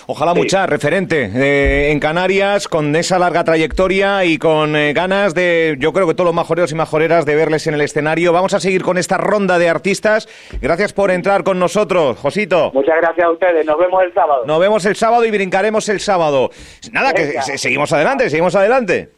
Ojalá 0.07 0.33
mucha 0.33 0.65
referente 0.65 1.29
eh, 1.33 1.91
en 1.91 1.99
Canarias 1.99 2.67
con 2.67 2.95
esa 2.95 3.17
larga 3.19 3.43
trayectoria 3.43 4.25
y 4.25 4.37
con 4.37 4.75
eh, 4.75 4.93
ganas 4.93 5.33
de, 5.33 5.75
yo 5.79 5.93
creo 5.93 6.07
que 6.07 6.13
todos 6.13 6.25
los 6.25 6.35
majoreros 6.35 6.71
y 6.71 6.75
majoreras 6.75 7.25
de 7.25 7.35
verles 7.35 7.67
en 7.67 7.73
el 7.73 7.81
escenario. 7.81 8.33
Vamos 8.33 8.53
a 8.53 8.59
seguir 8.59 8.83
con 8.83 8.97
esta 8.97 9.17
ronda 9.17 9.57
de 9.57 9.69
artistas. 9.69 10.27
Gracias 10.61 10.93
por 10.93 11.11
entrar 11.11 11.43
con 11.43 11.59
nosotros, 11.59 12.17
Josito. 12.19 12.71
Muchas 12.73 12.97
gracias 12.97 13.25
a 13.25 13.31
ustedes. 13.31 13.65
Nos 13.65 13.77
vemos 13.77 14.03
el 14.03 14.13
sábado. 14.13 14.45
Nos 14.45 14.59
vemos 14.59 14.85
el 14.85 14.95
sábado 14.95 15.25
y 15.25 15.31
brincaremos 15.31 15.89
el 15.89 15.99
sábado. 15.99 16.49
Nada, 16.91 17.13
que 17.13 17.41
seguimos 17.57 17.91
adelante, 17.93 18.29
seguimos 18.29 18.55
adelante. 18.55 19.09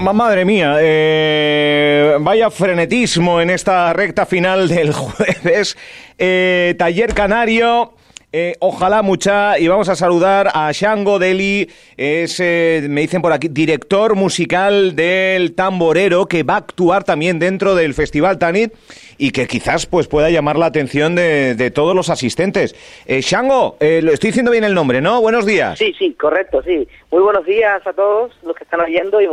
Madre 0.00 0.44
mía, 0.44 0.76
eh, 0.80 2.16
vaya 2.20 2.50
frenetismo 2.50 3.40
en 3.40 3.50
esta 3.50 3.92
recta 3.92 4.26
final 4.26 4.68
del 4.68 4.92
jueves. 4.94 5.76
Eh, 6.18 6.74
taller 6.78 7.14
Canario. 7.14 7.92
Eh, 8.32 8.54
ojalá 8.60 9.02
mucha, 9.02 9.58
y 9.58 9.66
vamos 9.66 9.88
a 9.88 9.96
saludar 9.96 10.50
a 10.54 10.70
Shango 10.70 11.18
Deli, 11.18 11.68
es, 11.96 12.38
me 12.38 13.00
dicen 13.00 13.22
por 13.22 13.32
aquí, 13.32 13.48
director 13.48 14.14
musical 14.14 14.94
del 14.94 15.56
Tamborero, 15.56 16.26
que 16.26 16.44
va 16.44 16.54
a 16.54 16.58
actuar 16.58 17.02
también 17.02 17.40
dentro 17.40 17.74
del 17.74 17.92
Festival 17.92 18.38
Tanit 18.38 18.72
y 19.18 19.32
que 19.32 19.48
quizás 19.48 19.86
pues 19.86 20.06
pueda 20.06 20.30
llamar 20.30 20.56
la 20.56 20.66
atención 20.66 21.16
de, 21.16 21.72
todos 21.74 21.96
los 21.96 22.08
asistentes. 22.08 22.76
Shango, 23.08 23.76
lo 23.80 24.12
estoy 24.12 24.28
diciendo 24.28 24.52
bien 24.52 24.62
el 24.62 24.74
nombre, 24.74 25.00
¿no? 25.00 25.20
Buenos 25.20 25.44
días. 25.44 25.76
Sí, 25.76 25.92
sí, 25.98 26.14
correcto, 26.14 26.62
sí. 26.62 26.86
Muy 27.10 27.22
buenos 27.22 27.44
días 27.44 27.84
a 27.84 27.92
todos 27.92 28.30
los 28.44 28.54
que 28.54 28.62
están 28.62 28.80
oyendo 28.80 29.20
y 29.20 29.26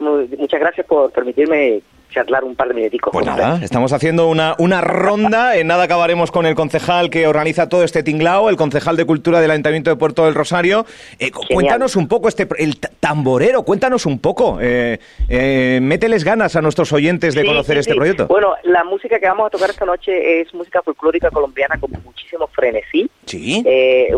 muchas 0.00 0.60
gracias 0.60 0.86
por 0.86 1.12
permitirme 1.12 1.82
charlar 2.10 2.44
un 2.44 2.54
par 2.54 2.68
de 2.68 2.74
minuticos. 2.74 3.12
Pues 3.12 3.24
nada, 3.24 3.60
estamos 3.62 3.92
haciendo 3.92 4.28
una, 4.28 4.54
una 4.58 4.80
ronda, 4.80 5.56
en 5.56 5.66
nada 5.66 5.84
acabaremos 5.84 6.30
con 6.30 6.46
el 6.46 6.54
concejal 6.54 7.10
que 7.10 7.26
organiza 7.26 7.68
todo 7.68 7.84
este 7.84 8.02
tinglao, 8.02 8.50
el 8.50 8.56
concejal 8.56 8.96
de 8.96 9.04
Cultura 9.04 9.40
del 9.40 9.50
Ayuntamiento 9.50 9.90
de 9.90 9.96
Puerto 9.96 10.24
del 10.24 10.34
Rosario. 10.34 10.84
Eh, 11.18 11.30
cuéntanos 11.30 11.96
un 11.96 12.08
poco, 12.08 12.28
este 12.28 12.46
el 12.58 12.78
tamborero, 12.78 13.62
cuéntanos 13.62 14.06
un 14.06 14.18
poco, 14.18 14.58
eh, 14.60 14.98
eh, 15.28 15.78
mételes 15.80 16.24
ganas 16.24 16.56
a 16.56 16.62
nuestros 16.62 16.92
oyentes 16.92 17.34
de 17.34 17.44
conocer 17.44 17.78
este 17.78 17.94
proyecto. 17.94 18.26
Bueno, 18.26 18.54
la 18.64 18.84
música 18.84 19.18
que 19.18 19.26
vamos 19.26 19.46
a 19.46 19.50
tocar 19.50 19.70
esta 19.70 19.86
noche 19.86 20.40
es 20.40 20.52
música 20.52 20.82
folclórica 20.82 21.30
colombiana 21.30 21.78
con 21.78 21.90
muchísimo 22.04 22.48
frenesí, 22.48 23.08
sí. 23.26 23.64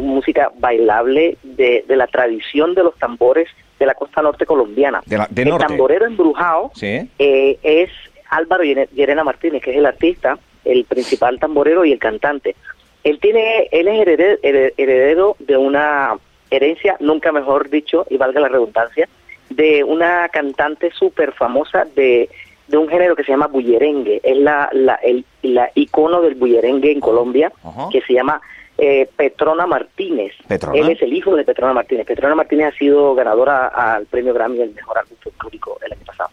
música 0.01 0.51
bailable 0.59 1.37
de, 1.42 1.85
de 1.87 1.97
la 1.97 2.07
tradición 2.07 2.75
de 2.75 2.85
los 2.85 2.97
tambores 2.97 3.49
de 3.83 3.87
la 3.87 3.95
costa 3.95 4.23
norte 4.23 4.47
colombiana. 4.47 5.03
el 5.09 5.59
tamborero 5.59 6.07
embrujado 6.07 6.71
eh, 6.81 7.59
es 7.62 7.90
Álvaro 8.31 8.62
Llerena 8.62 9.25
Martínez, 9.25 9.61
que 9.62 9.73
es 9.73 9.77
el 9.77 9.87
artista, 9.87 10.38
el 10.64 10.85
principal 10.85 11.38
tamborero 11.40 11.85
y 11.85 11.92
el 11.92 11.99
cantante. 11.99 12.55
Él 13.03 13.18
tiene, 13.21 13.68
él 13.73 13.88
es 13.88 14.40
heredero, 14.79 15.37
de 15.40 15.57
una 15.57 16.14
herencia, 16.51 16.97
nunca 17.01 17.33
mejor 17.33 17.68
dicho, 17.68 18.07
y 18.09 18.16
valga 18.16 18.40
la 18.40 18.49
redundancia, 18.49 19.09
de 19.51 19.83
una 19.83 20.29
cantante 20.29 20.92
súper 20.92 21.33
famosa 21.33 21.85
de, 21.97 22.31
de 22.68 22.77
un 22.77 22.88
género 22.88 23.16
que 23.16 23.25
se 23.25 23.33
llama 23.33 23.49
bullerengue. 23.49 24.21
Es 24.23 24.37
la, 24.37 24.71
la, 24.73 24.95
el 25.03 25.25
la 25.42 25.71
icono 25.75 26.23
del 26.23 26.37
bullerengue 26.37 26.92
en 26.92 27.01
Colombia, 27.01 27.53
que 27.90 28.01
se 28.03 28.12
llama 28.12 28.40
eh, 28.79 29.09
Petrona 29.17 29.67
Martínez. 29.67 30.33
Él 30.49 30.91
es 30.91 31.03
el 31.03 31.13
hijo 31.13 31.37
de 31.37 31.45
Petrona 31.45 31.73
Martínez. 31.73 32.07
Petrona 32.07 32.35
Martínez 32.35 32.75
ha 32.75 32.79
sido 32.79 33.15
ganadora 33.15 33.69
al 33.69 34.07
premio 34.07 34.35
Grammy 34.35 34.59
del 34.59 34.75
mejor 34.75 34.99
álbum 34.99 35.17
folclórico 35.21 35.79
el 35.85 35.93
año 35.93 36.05
pasado. 36.05 36.31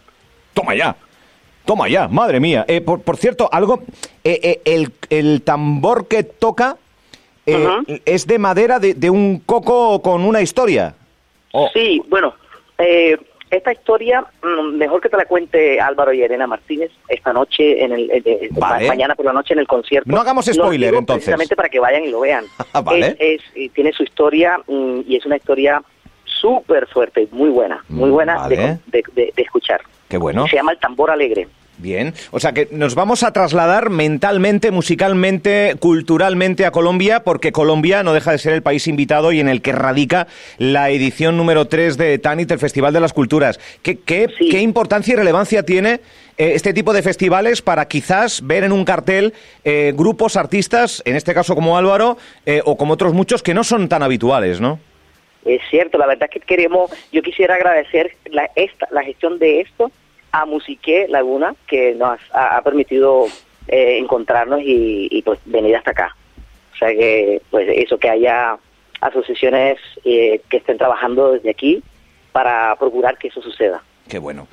Toma 0.54 0.74
ya. 0.74 0.96
Toma 1.64 1.88
ya, 1.88 2.08
madre 2.08 2.40
mía. 2.40 2.64
Eh, 2.66 2.80
por, 2.80 3.16
cierto, 3.16 3.48
algo, 3.52 3.82
eh, 4.24 4.60
el, 5.10 5.42
tambor 5.42 6.08
que 6.08 6.24
toca 6.24 6.76
es 7.46 8.26
de 8.26 8.38
madera 8.38 8.78
de, 8.78 9.10
un 9.10 9.40
coco 9.40 10.00
con 10.02 10.22
una 10.22 10.40
historia. 10.40 10.94
Sí, 11.72 12.02
bueno, 12.08 12.34
esta 13.50 13.72
historia, 13.72 14.24
mm, 14.42 14.76
mejor 14.76 15.00
que 15.00 15.08
te 15.08 15.16
la 15.16 15.24
cuente 15.24 15.80
Álvaro 15.80 16.12
y 16.12 16.22
Elena 16.22 16.46
Martínez 16.46 16.90
esta 17.08 17.32
noche, 17.32 17.84
en 17.84 17.92
el, 17.92 18.10
mañana 18.86 19.14
por 19.14 19.26
la 19.26 19.32
noche 19.32 19.54
en 19.54 19.60
el 19.60 19.66
concierto. 19.66 20.10
No 20.10 20.20
hagamos 20.20 20.46
spoiler, 20.46 20.94
entonces. 20.94 21.24
Precisamente 21.24 21.56
para 21.56 21.68
que 21.68 21.80
vayan 21.80 22.04
y 22.04 22.10
lo 22.10 22.20
vean. 22.20 22.44
Ah, 22.72 22.84
es, 22.94 23.42
tiene 23.74 23.92
su 23.92 24.04
historia 24.04 24.58
mm, 24.66 25.00
y 25.06 25.16
es 25.16 25.26
una 25.26 25.36
historia 25.36 25.82
súper 26.24 26.86
fuerte, 26.86 27.26
muy 27.32 27.50
buena, 27.50 27.84
muy 27.88 28.10
mm, 28.10 28.12
buena 28.12 28.48
de, 28.48 28.78
de, 28.86 29.32
escuchar. 29.36 29.80
Qué 30.08 30.16
bueno. 30.16 30.46
Se 30.46 30.56
llama 30.56 30.72
El 30.72 30.78
Tambor 30.78 31.10
Alegre. 31.10 31.48
Bien, 31.80 32.12
o 32.30 32.40
sea 32.40 32.52
que 32.52 32.68
nos 32.70 32.94
vamos 32.94 33.22
a 33.22 33.32
trasladar 33.32 33.88
mentalmente, 33.88 34.70
musicalmente, 34.70 35.76
culturalmente 35.78 36.66
a 36.66 36.72
Colombia, 36.72 37.24
porque 37.24 37.52
Colombia 37.52 38.02
no 38.02 38.12
deja 38.12 38.32
de 38.32 38.38
ser 38.38 38.52
el 38.52 38.62
país 38.62 38.86
invitado 38.86 39.32
y 39.32 39.40
en 39.40 39.48
el 39.48 39.62
que 39.62 39.72
radica 39.72 40.26
la 40.58 40.90
edición 40.90 41.38
número 41.38 41.68
3 41.68 41.96
de 41.96 42.18
Tanit, 42.18 42.50
el 42.50 42.58
Festival 42.58 42.92
de 42.92 43.00
las 43.00 43.14
Culturas. 43.14 43.58
¿Qué, 43.82 43.98
qué, 43.98 44.26
qué 44.50 44.60
importancia 44.60 45.14
y 45.14 45.16
relevancia 45.16 45.62
tiene 45.62 46.00
eh, 46.36 46.52
este 46.54 46.74
tipo 46.74 46.92
de 46.92 47.02
festivales 47.02 47.62
para 47.62 47.86
quizás 47.88 48.46
ver 48.46 48.64
en 48.64 48.72
un 48.72 48.84
cartel 48.84 49.32
eh, 49.64 49.92
grupos, 49.94 50.36
artistas, 50.36 51.02
en 51.06 51.16
este 51.16 51.32
caso 51.32 51.54
como 51.54 51.78
Álvaro, 51.78 52.18
eh, 52.44 52.60
o 52.66 52.76
como 52.76 52.92
otros 52.92 53.14
muchos, 53.14 53.42
que 53.42 53.54
no 53.54 53.64
son 53.64 53.88
tan 53.88 54.02
habituales, 54.02 54.60
¿no? 54.60 54.78
Es 55.46 55.62
cierto, 55.70 55.96
la 55.96 56.06
verdad 56.06 56.28
es 56.30 56.38
que 56.38 56.46
queremos, 56.46 56.90
yo 57.10 57.22
quisiera 57.22 57.54
agradecer 57.54 58.16
la, 58.26 58.50
esta, 58.54 58.86
la 58.90 59.02
gestión 59.02 59.38
de 59.38 59.62
esto 59.62 59.90
a 60.32 60.46
Musique 60.46 61.06
Laguna, 61.08 61.54
que 61.66 61.94
nos 61.94 62.18
ha, 62.32 62.60
permitido 62.62 63.26
eh, 63.68 63.98
encontrarnos 63.98 64.60
y, 64.64 65.22
pues 65.24 65.38
venir 65.44 65.76
hasta 65.76 65.90
acá. 65.90 66.16
O 66.72 66.76
sea 66.76 66.88
que, 66.88 67.42
pues 67.50 67.68
eso, 67.68 67.98
que 67.98 68.08
haya 68.08 68.56
asociaciones 69.00 69.78
eh, 70.04 70.40
que 70.48 70.58
estén 70.58 70.78
trabajando 70.78 71.32
desde 71.32 71.50
aquí 71.50 71.82
para 72.32 72.74
procurar 72.76 73.18
que 73.18 73.28
eso 73.28 73.42
suceda. 73.42 73.82
Qué 74.08 74.18
bueno, 74.18 74.48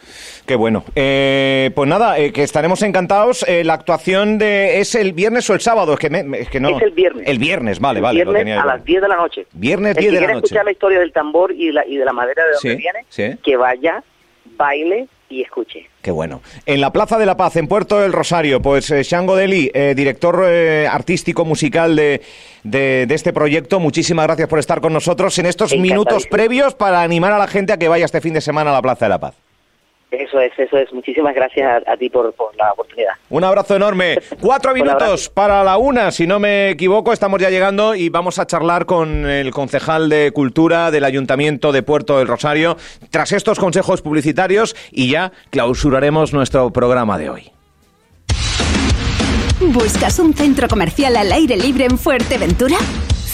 qué 0.45 0.55
bueno. 0.55 0.83
Eh, 0.95 1.71
pues 1.73 1.89
nada, 1.89 2.15
que 2.31 2.43
estaremos 2.43 2.83
encantados. 2.83 3.43
la 3.47 3.73
actuación 3.73 4.37
de 4.37 4.79
es 4.79 4.93
el 4.93 5.13
viernes 5.13 5.49
o 5.49 5.55
el 5.55 5.61
sábado, 5.61 5.93
es 5.93 5.99
que, 5.99 6.25
es 6.39 6.49
que 6.49 6.59
no. 6.59 6.77
Es 6.77 6.83
el 6.83 6.91
viernes. 6.91 7.27
El 7.27 7.39
viernes, 7.39 7.79
vale, 7.79 7.99
vale. 7.99 8.23
Viernes 8.23 8.57
a 8.59 8.65
las 8.65 8.85
10 8.85 9.01
de 9.01 9.07
la 9.07 9.15
noche. 9.15 9.47
Viernes 9.53 9.95
10 9.95 10.13
de 10.13 10.21
la 10.21 10.27
noche. 10.27 10.37
escuchar 10.45 10.65
la 10.65 10.71
historia 10.71 10.99
del 10.99 11.11
tambor 11.11 11.51
y, 11.53 11.71
la, 11.71 11.87
y 11.87 11.97
de 11.97 12.05
la 12.05 12.13
madera 12.13 12.43
de 12.43 12.51
donde 12.51 12.75
viene, 12.75 13.37
que 13.41 13.57
vaya, 13.57 14.03
baile 14.57 15.07
y 15.29 15.41
escuche. 15.41 15.89
Qué 16.01 16.11
bueno. 16.11 16.41
En 16.65 16.81
la 16.81 16.91
Plaza 16.91 17.17
de 17.17 17.25
la 17.25 17.37
Paz, 17.37 17.55
en 17.55 17.67
Puerto 17.67 17.99
del 17.99 18.13
Rosario, 18.13 18.61
pues 18.61 18.89
eh, 18.91 19.03
Shango 19.03 19.35
Deli, 19.35 19.69
eh, 19.73 19.93
director 19.95 20.45
eh, 20.47 20.87
artístico 20.87 21.45
musical 21.45 21.95
de, 21.95 22.21
de, 22.63 23.07
este 23.09 23.33
proyecto, 23.33 23.79
muchísimas 23.79 24.27
gracias 24.27 24.47
por 24.47 24.59
estar 24.59 24.81
con 24.81 24.93
nosotros 24.93 25.37
en 25.39 25.45
estos 25.45 25.77
minutos 25.77 26.27
previos 26.27 26.75
para 26.75 27.01
animar 27.01 27.33
a 27.33 27.37
la 27.37 27.47
gente 27.47 27.73
a 27.73 27.77
que 27.77 27.87
vaya 27.87 28.05
este 28.05 28.21
fin 28.21 28.33
de 28.33 28.41
semana 28.41 28.71
a 28.71 28.73
la 28.73 28.81
Plaza 28.81 29.05
de 29.05 29.09
la 29.09 29.19
Paz. 29.19 29.46
Eso 30.11 30.39
es, 30.39 30.57
eso 30.57 30.77
es. 30.77 30.91
Muchísimas 30.93 31.35
gracias 31.35 31.83
a, 31.85 31.97
ti 31.97 32.09
por, 32.09 32.33
la 32.57 32.71
oportunidad. 32.71 33.11
Un 33.29 33.43
abrazo 33.43 33.75
enorme. 33.75 34.17
Cuatro 34.41 34.73
minutos 34.73 35.29
para 35.29 35.63
la 35.63 35.77
una, 35.77 36.11
si 36.11 36.25
no 36.25 36.39
me 36.39 36.69
equivoco, 36.69 37.11
estamos 37.11 37.41
ya 37.41 37.49
llegando 37.49 37.93
y 37.93 38.09
vamos 38.09 38.39
a 38.39 38.47
charlar 38.47 38.85
con 38.85 39.29
el 39.29 39.51
concejal 39.51 40.07
de 40.07 40.31
Cultura 40.31 40.91
del 40.91 41.03
Ayuntamiento 41.03 41.73
de 41.73 41.83
Puerto 41.83 42.19
del 42.19 42.27
Rosario 42.27 42.77
tras 43.11 43.33
estos 43.33 43.59
consejos 43.59 44.01
publicitarios 44.01 44.75
y 44.91 45.11
ya 45.11 45.33
clausuraremos 45.49 46.33
nuestro 46.33 46.71
programa 46.71 47.17
de 47.17 47.29
hoy. 47.29 47.51
¿Buscas 49.59 50.19
un 50.19 50.33
centro 50.33 50.67
comercial 50.67 51.17
al 51.17 51.31
aire 51.31 51.57
libre 51.57 51.85
en 51.85 51.97
Fuerteventura? 51.97 52.77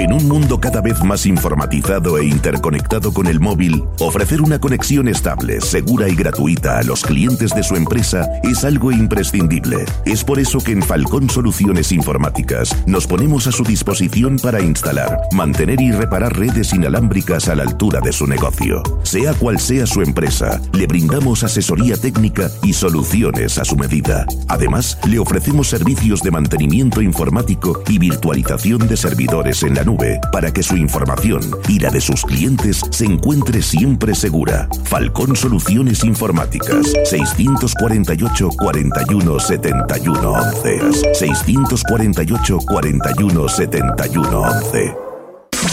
En 0.00 0.14
un 0.14 0.26
mundo 0.26 0.58
cada 0.58 0.80
vez 0.80 1.04
más 1.04 1.26
informatizado 1.26 2.16
e 2.16 2.24
interconectado 2.24 3.12
con 3.12 3.26
el 3.26 3.38
móvil, 3.38 3.84
ofrecer 3.98 4.40
una 4.40 4.58
conexión 4.58 5.08
estable, 5.08 5.60
segura 5.60 6.08
y 6.08 6.14
gratuita 6.14 6.78
a 6.78 6.82
los 6.84 7.02
clientes 7.02 7.54
de 7.54 7.62
su 7.62 7.76
empresa 7.76 8.26
es 8.42 8.64
algo 8.64 8.92
imprescindible. 8.92 9.84
Es 10.06 10.24
por 10.24 10.38
eso 10.38 10.58
que 10.60 10.72
en 10.72 10.82
Falcón 10.82 11.28
Soluciones 11.28 11.92
Informáticas 11.92 12.74
nos 12.86 13.06
ponemos 13.06 13.46
a 13.46 13.52
su 13.52 13.62
disposición 13.62 14.38
para 14.38 14.62
instalar, 14.62 15.20
mantener 15.32 15.82
y 15.82 15.92
reparar 15.92 16.34
redes 16.34 16.72
inalámbricas 16.72 17.50
a 17.50 17.54
la 17.54 17.64
altura 17.64 18.00
de 18.00 18.14
su 18.14 18.26
negocio. 18.26 18.82
Sea 19.02 19.34
cual 19.34 19.60
sea 19.60 19.86
su 19.86 20.00
empresa, 20.00 20.62
le 20.72 20.86
brindamos 20.86 21.44
asesoría 21.44 21.98
técnica 21.98 22.50
y 22.62 22.72
soluciones 22.72 23.58
a 23.58 23.66
su 23.66 23.76
medida. 23.76 24.24
Además, 24.48 24.96
le 25.06 25.18
ofrecemos 25.18 25.68
servicios 25.68 26.22
de 26.22 26.30
mantenimiento 26.30 27.02
informático 27.02 27.82
y 27.86 27.98
virtualización 27.98 28.88
de 28.88 28.96
servidores 28.96 29.62
en 29.62 29.74
la 29.74 29.84
nube 29.90 30.20
para 30.30 30.52
que 30.52 30.62
su 30.62 30.76
información 30.76 31.40
y 31.68 31.78
la 31.80 31.90
de 31.90 32.00
sus 32.00 32.24
clientes 32.24 32.80
se 32.90 33.04
encuentre 33.04 33.60
siempre 33.62 34.14
segura. 34.14 34.68
Falcón 34.84 35.34
Soluciones 35.34 36.04
Informáticas 36.04 36.92
648 37.04 38.50
41 38.56 39.40
71 39.40 40.32
11 40.32 41.14
648 41.14 42.58
41 42.66 43.48
71 43.48 44.40
11 44.40 45.09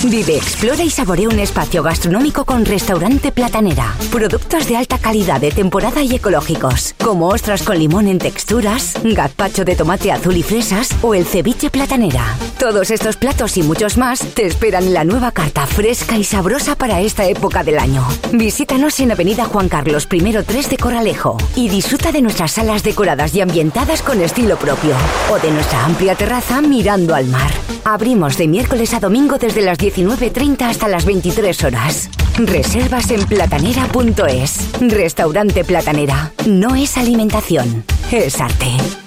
Vive, 0.03 0.37
explora 0.37 0.83
y 0.83 0.91
saborea 0.91 1.27
un 1.27 1.39
espacio 1.39 1.81
gastronómico 1.81 2.45
con 2.45 2.65
restaurante 2.65 3.31
Platanera. 3.31 3.95
Productos 4.11 4.67
de 4.67 4.77
alta 4.77 4.99
calidad 4.99 5.41
de 5.41 5.51
temporada 5.51 6.03
y 6.03 6.15
ecológicos, 6.15 6.93
como 7.03 7.29
ostras 7.29 7.63
con 7.63 7.79
limón 7.79 8.07
en 8.07 8.19
texturas, 8.19 8.93
gazpacho 9.03 9.65
de 9.65 9.75
tomate 9.75 10.11
azul 10.11 10.37
y 10.37 10.43
fresas 10.43 10.89
o 11.01 11.15
el 11.15 11.25
ceviche 11.25 11.71
Platanera. 11.71 12.23
Todos 12.59 12.91
estos 12.91 13.17
platos 13.17 13.57
y 13.57 13.63
muchos 13.63 13.97
más 13.97 14.19
te 14.19 14.45
esperan 14.45 14.83
en 14.83 14.93
la 14.93 15.03
nueva 15.03 15.31
carta 15.31 15.65
fresca 15.65 16.15
y 16.15 16.23
sabrosa 16.23 16.75
para 16.75 17.01
esta 17.01 17.25
época 17.25 17.63
del 17.63 17.79
año. 17.79 18.07
Visítanos 18.31 18.99
en 18.99 19.11
Avenida 19.11 19.45
Juan 19.45 19.67
Carlos 19.67 20.07
I 20.11 20.19
3 20.19 20.69
de 20.69 20.77
Coralejo 20.77 21.37
y 21.55 21.69
disfruta 21.69 22.11
de 22.11 22.21
nuestras 22.21 22.51
salas 22.51 22.83
decoradas 22.83 23.33
y 23.33 23.41
ambientadas 23.41 24.03
con 24.03 24.21
estilo 24.21 24.57
propio 24.57 24.95
o 25.31 25.39
de 25.39 25.51
nuestra 25.51 25.83
amplia 25.85 26.15
terraza 26.15 26.61
mirando 26.61 27.15
al 27.15 27.25
mar. 27.25 27.51
Abrimos 27.83 28.37
de 28.37 28.49
miércoles 28.49 28.93
a 28.93 28.99
domingo 28.99 29.37
desde 29.37 29.61
las 29.61 29.77
19.30 29.89 30.63
hasta 30.63 30.87
las 30.87 31.05
23 31.05 31.63
horas. 31.63 32.09
Reservas 32.37 33.09
en 33.11 33.25
platanera.es. 33.25 34.69
Restaurante 34.81 35.63
Platanera. 35.63 36.33
No 36.45 36.75
es 36.75 36.97
alimentación, 36.97 37.85
es 38.11 38.41
arte. 38.41 39.06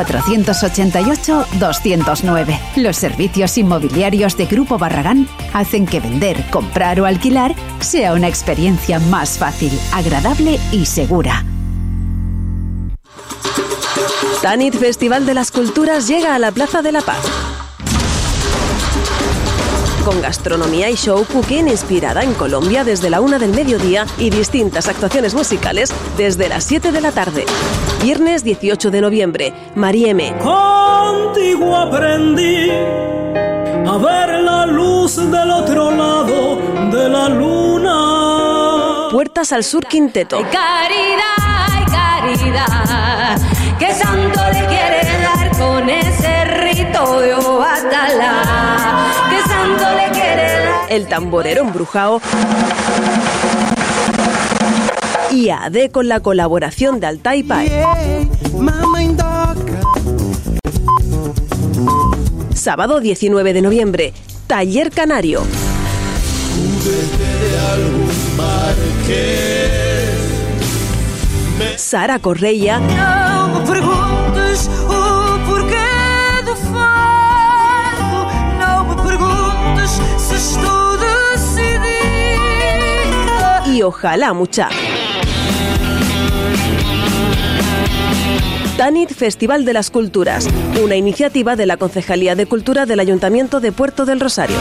488-209. 0.05 2.59
Los 2.77 2.97
servicios 2.97 3.57
inmobiliarios 3.57 4.37
de 4.37 4.45
Grupo 4.45 4.77
Barragán 4.77 5.27
hacen 5.53 5.85
que 5.85 5.99
vender, 5.99 6.43
comprar 6.49 7.01
o 7.01 7.05
alquilar 7.05 7.53
sea 7.79 8.13
una 8.13 8.27
experiencia 8.27 8.99
más 8.99 9.37
fácil, 9.37 9.71
agradable 9.93 10.59
y 10.71 10.85
segura. 10.85 11.43
Tanit 14.41 14.75
Festival 14.75 15.25
de 15.25 15.33
las 15.33 15.51
Culturas 15.51 16.07
llega 16.07 16.35
a 16.35 16.39
la 16.39 16.51
Plaza 16.51 16.81
de 16.81 16.91
la 16.91 17.01
Paz 17.01 17.50
con 20.03 20.21
gastronomía 20.21 20.89
y 20.89 20.95
show 20.95 21.25
cooking 21.25 21.67
inspirada 21.67 22.23
en 22.23 22.33
Colombia 22.33 22.83
desde 22.83 23.09
la 23.09 23.21
una 23.21 23.37
del 23.37 23.51
mediodía 23.51 24.05
y 24.17 24.29
distintas 24.29 24.87
actuaciones 24.87 25.33
musicales 25.33 25.93
desde 26.17 26.49
las 26.49 26.63
7 26.63 26.91
de 26.91 27.01
la 27.01 27.11
tarde. 27.11 27.45
Viernes 28.01 28.43
18 28.43 28.89
de 28.89 29.01
noviembre, 29.01 29.53
Marieme. 29.75 30.35
Contigo 30.39 31.75
aprendí 31.75 32.69
a 32.71 33.97
ver 33.97 34.41
la 34.41 34.65
luz 34.65 35.17
del 35.17 35.51
otro 35.51 35.91
lado 35.91 36.59
de 36.91 37.09
la 37.09 37.29
luna. 37.29 39.09
Puertas 39.11 39.51
al 39.51 39.63
Sur 39.63 39.85
Quinteto. 39.85 40.37
caridad, 40.51 41.85
caridad, 41.91 43.39
que 43.77 43.93
santo 43.93 44.41
le 44.53 44.65
quiere 44.67 45.01
dar 45.21 45.51
con 45.57 45.89
ese 45.89 46.45
rito 46.45 47.19
de 47.19 47.33
Obatala 47.35 49.00
el 50.91 51.07
tamborero 51.07 51.61
embrujado 51.61 52.19
y 55.31 55.49
AD 55.49 55.89
con 55.89 56.09
la 56.09 56.19
colaboración 56.19 56.99
de 56.99 57.07
Altai 57.07 57.45
Sábado 62.53 62.99
19 62.99 63.53
de 63.53 63.61
noviembre, 63.61 64.13
Taller 64.47 64.91
Canario. 64.91 65.43
Sara 71.77 72.19
Correia. 72.19 73.20
Ojalá 83.83 84.33
mucha. 84.33 84.69
Tanit 88.77 89.13
Festival 89.13 89.63
de 89.63 89.73
las 89.73 89.91
Culturas, 89.91 90.47
una 90.83 90.95
iniciativa 90.95 91.55
de 91.55 91.67
la 91.67 91.77
Concejalía 91.77 92.35
de 92.35 92.47
Cultura 92.47 92.85
del 92.85 92.99
Ayuntamiento 92.99 93.59
de 93.59 93.71
Puerto 93.71 94.05
del 94.05 94.19
Rosario. 94.19 94.57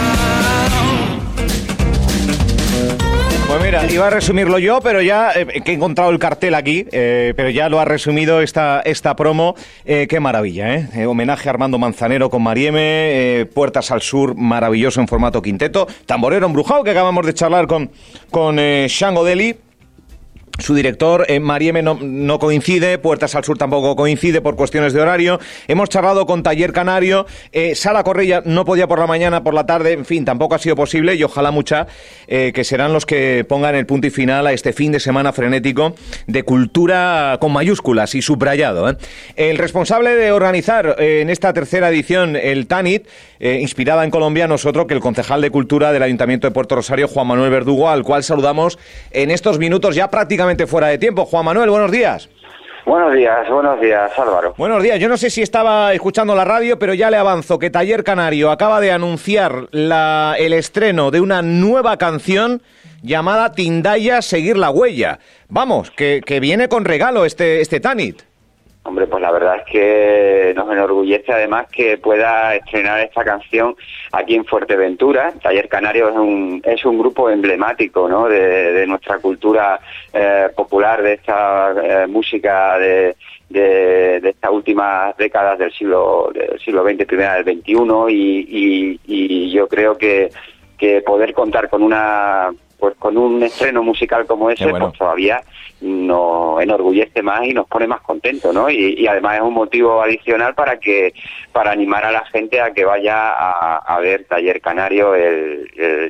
Pues 3.51 3.63
mira, 3.65 3.85
iba 3.91 4.07
a 4.07 4.11
resumirlo 4.11 4.61
yo, 4.61 4.79
pero 4.81 5.03
ya 5.03 5.33
eh, 5.35 5.61
que 5.65 5.73
he 5.73 5.75
encontrado 5.75 6.13
el 6.13 6.21
cartel 6.21 6.55
aquí, 6.55 6.87
eh, 6.93 7.35
pero 7.35 7.51
ya 7.51 7.69
lo 7.69 7.81
ha 7.81 7.85
resumido 7.85 8.43
esta, 8.43 8.81
esta 8.85 9.17
promo. 9.17 9.57
Eh, 9.85 10.07
qué 10.09 10.21
maravilla, 10.21 10.73
¿eh? 10.73 11.05
Homenaje 11.05 11.49
a 11.49 11.51
Armando 11.51 11.77
Manzanero 11.77 12.31
con 12.31 12.45
Marieme, 12.45 13.49
Puertas 13.53 13.91
al 13.91 14.03
Sur, 14.03 14.37
maravilloso 14.37 15.01
en 15.01 15.09
formato 15.09 15.43
quinteto, 15.43 15.89
Tamborero 16.07 16.47
embrujado, 16.47 16.85
que 16.85 16.93
acabamos 16.93 17.27
de 17.27 17.35
charlar 17.35 17.67
con, 17.67 17.91
con 18.31 18.55
Shango 18.55 19.25
Deli 19.25 19.57
su 20.59 20.75
director, 20.75 21.25
eh, 21.29 21.41
Marieme, 21.41 21.83
no, 21.83 22.39
coincide, 22.39 22.99
Puertas 22.99 23.35
al 23.35 23.45
Sur 23.45 23.57
tampoco 23.57 23.97
coincide 23.97 24.41
por 24.41 24.57
cuestiones 24.57 24.93
de 24.93 25.01
horario. 25.01 25.41
Hemos 25.69 25.89
charlado 25.89 26.27
con 26.27 26.43
Taller 26.43 26.73
Canario, 26.73 27.27
eh, 27.53 27.75
Sara 27.75 28.03
Correia 28.03 28.43
no 28.45 28.65
podía 28.65 28.87
por 28.87 28.99
la 28.99 29.07
mañana, 29.07 29.43
por 29.43 29.55
la 29.55 29.65
tarde, 29.65 29.93
en 29.93 30.05
fin, 30.05 30.25
tampoco 30.25 30.55
ha 30.55 30.59
sido 30.59 30.77
posible 30.77 31.15
y 31.15 31.25
ojalá 31.25 31.51
mucha 31.51 31.87
eh, 32.27 32.53
que 32.55 32.65
serán 32.65 32.93
los 32.93 33.07
que 33.07 33.45
pongan 33.49 33.75
el 33.75 33.87
punto 33.87 34.07
y 34.07 34.11
final 34.11 34.47
a 34.47 34.53
este 34.53 34.73
fin 34.73 34.93
de 34.93 35.01
semana 35.01 35.33
frenético 35.33 35.95
de 36.27 36.43
cultura 36.43 37.39
con 37.41 37.53
mayúsculas 37.53 38.15
y 38.15 38.23
subrayado. 38.23 38.95
El 39.37 39.59
responsable 39.59 40.15
de 40.15 40.33
organizar 40.33 40.97
en 40.99 41.31
esta 41.31 41.53
tercera 41.53 41.89
edición 41.89 42.37
el 42.37 42.67
TANIT, 42.67 43.07
inspirada 43.41 44.05
en 44.05 44.11
Colombia, 44.11 44.47
nosotros 44.47 44.87
que 44.87 44.95
el 44.95 45.01
concejal 45.01 45.41
de 45.41 45.51
Cultura 45.51 45.93
del 45.93 46.03
Ayuntamiento 46.03 46.47
de 46.47 46.53
Puerto 46.53 46.77
Rosario, 46.77 47.09
Juan 47.09 47.27
Manuel 47.27 47.51
Verdugo, 47.51 47.89
al 47.89 48.03
cual 48.03 48.23
saludamos 48.23 48.79
en 49.11 49.31
estos 49.31 49.59
minutos 49.59 49.95
ya 49.95 50.11
prácticamente 50.11 50.40
fuera 50.67 50.89
de 50.89 50.99
tiempo. 50.99 51.25
Juan 51.25 51.45
Manuel, 51.45 51.71
buenos 51.71 51.91
días. 51.91 52.29
Buenos 52.87 53.15
días, 53.15 53.49
buenos 53.49 53.81
días, 53.81 54.11
Álvaro. 54.19 54.55
Buenos 54.57 54.83
días. 54.83 54.99
Yo 54.99 55.09
no 55.09 55.17
sé 55.17 55.31
si 55.31 55.43
estaba 55.43 55.93
escuchando 55.93 56.35
la 56.35 56.45
radio, 56.45 56.79
pero 56.79 56.95
ya 56.95 57.11
le 57.11 57.19
avanzo 57.19 57.59
que 57.59 57.71
Taller 57.71 58.03
Canario 58.03 58.51
acaba 58.51 58.81
de 58.81 58.91
anunciar 58.91 59.69
la, 59.71 60.35
el 60.39 60.53
estreno 60.53 61.11
de 61.11 61.21
una 61.21 61.43
nueva 61.43 61.99
canción 61.99 62.63
llamada 63.03 63.53
Tindaya 63.53 64.23
Seguir 64.23 64.57
la 64.57 64.71
Huella. 64.71 65.19
Vamos, 65.49 65.91
que, 65.91 66.23
que 66.25 66.41
viene 66.41 66.69
con 66.69 66.85
regalo 66.85 67.25
este, 67.25 67.61
este 67.61 67.81
Tanit. 67.81 68.23
Hombre, 68.91 69.07
pues 69.07 69.23
la 69.23 69.31
verdad 69.31 69.59
es 69.59 69.73
que 69.73 70.53
nos 70.57 70.69
enorgullece 70.69 71.33
además 71.33 71.69
que 71.71 71.97
pueda 71.97 72.57
estrenar 72.57 72.99
esta 72.99 73.23
canción 73.23 73.77
aquí 74.11 74.35
en 74.35 74.45
Fuerteventura. 74.45 75.33
Taller 75.41 75.69
Canario 75.69 76.09
es 76.09 76.17
un, 76.17 76.61
es 76.65 76.85
un 76.85 76.99
grupo 76.99 77.31
emblemático 77.31 78.09
¿no? 78.09 78.27
de, 78.27 78.85
nuestra 78.89 79.19
cultura 79.19 79.79
eh, 80.13 80.49
popular, 80.57 81.05
de 81.05 81.13
esta 81.13 81.73
eh, 81.81 82.07
música 82.09 82.81
de, 82.81 83.15
de, 83.49 84.29
estas 84.29 84.51
últimas 84.51 85.17
décadas 85.17 85.57
del 85.61 85.73
siglo, 85.73 86.33
del 86.35 86.59
siglo 86.59 86.83
XX, 86.83 87.05
primera 87.07 87.41
del 87.41 87.61
XXI, 87.61 87.75
y, 88.09 88.99
y, 89.07 89.51
yo 89.53 89.69
creo 89.69 89.97
que, 89.97 90.31
que 90.77 91.01
poder 91.03 91.33
contar 91.33 91.69
con 91.71 91.85
una 91.85 92.51
pues 92.81 92.97
con 92.97 93.17
un 93.17 93.43
estreno 93.43 93.83
musical 93.83 94.27
como 94.27 94.51
ese, 94.51 94.69
pues 94.69 94.93
todavía 94.95 95.43
nos 95.81 96.61
enorgullece 96.61 97.23
más 97.23 97.45
y 97.47 97.55
nos 97.55 97.67
pone 97.67 97.87
más 97.87 98.01
contentos, 98.01 98.55
¿no? 98.55 98.69
Y, 98.69 99.07
además 99.07 99.37
es 99.37 99.43
un 99.43 99.55
motivo 99.55 100.03
adicional 100.03 100.55
para 100.55 100.79
que 100.79 101.15
para 101.53 101.71
animar 101.71 102.05
a 102.05 102.13
la 102.13 102.25
gente 102.27 102.61
a 102.61 102.73
que 102.73 102.85
vaya 102.85 103.31
a, 103.31 103.99
ver 104.01 104.25
Taller 104.25 104.61
Canario 104.61 105.15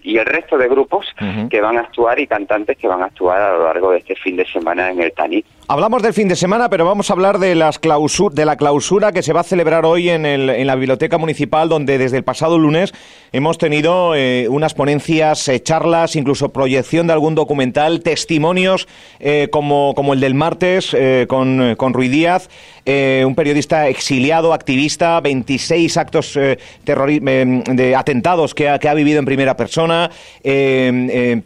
y 0.02 0.18
el 0.18 0.26
resto 0.26 0.56
de 0.58 0.68
grupos 0.68 1.06
que 1.48 1.60
van 1.60 1.76
a 1.76 1.80
actuar 1.80 2.18
y 2.20 2.26
cantantes 2.26 2.76
que 2.76 2.88
van 2.88 3.02
a 3.02 3.06
actuar 3.06 3.40
a 3.40 3.52
lo 3.52 3.64
largo 3.64 3.92
de 3.92 3.98
este 3.98 4.14
fin 4.16 4.36
de 4.36 4.46
semana 4.46 4.90
en 4.90 5.00
el 5.00 5.12
Tanit. 5.12 5.46
Hablamos 5.72 6.02
del 6.02 6.14
fin 6.14 6.26
de 6.26 6.34
semana, 6.34 6.68
pero 6.68 6.84
vamos 6.84 7.10
a 7.10 7.12
hablar 7.12 7.38
de, 7.38 7.54
las 7.54 7.78
de 7.80 8.44
la 8.44 8.56
clausura 8.56 9.12
que 9.12 9.22
se 9.22 9.32
va 9.32 9.42
a 9.42 9.44
celebrar 9.44 9.84
hoy 9.84 10.08
en, 10.10 10.26
en, 10.26 10.66
la 10.66 10.74
Biblioteca 10.74 11.16
Municipal, 11.16 11.68
donde 11.68 11.96
desde 11.96 12.16
el 12.16 12.24
pasado 12.24 12.58
lunes 12.58 12.92
hemos 13.30 13.56
tenido 13.56 14.16
eh, 14.16 14.48
unas 14.48 14.74
ponencias, 14.74 15.46
eh, 15.46 15.62
charlas, 15.62 16.16
incluso 16.16 16.48
proyección 16.48 17.06
de 17.06 17.12
algún 17.12 17.36
documental, 17.36 18.00
testimonios 18.00 18.88
eh, 19.20 19.46
como, 19.52 19.94
el 20.12 20.18
del 20.18 20.34
martes 20.34 20.96
con, 21.28 21.76
con 21.76 21.94
Ruiz 21.94 22.10
Díaz, 22.10 22.48
un 22.84 23.34
periodista 23.36 23.86
exiliado, 23.86 24.52
activista, 24.52 25.20
26 25.20 25.96
actos 25.96 26.34
de 26.34 27.94
atentados 27.96 28.54
que 28.56 28.68
ha, 28.68 28.94
vivido 28.94 29.20
en 29.20 29.24
primera 29.24 29.56
persona, 29.56 30.10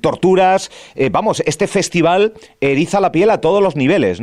torturas. 0.01 0.71
vamos, 1.11 1.43
este 1.45 1.67
festival 1.67 2.33
eriza 2.63 3.01
la 3.01 3.13
piel 3.13 3.29
a 3.29 3.43
todos 3.43 3.63
los 3.63 3.77
niveles. 3.77 4.14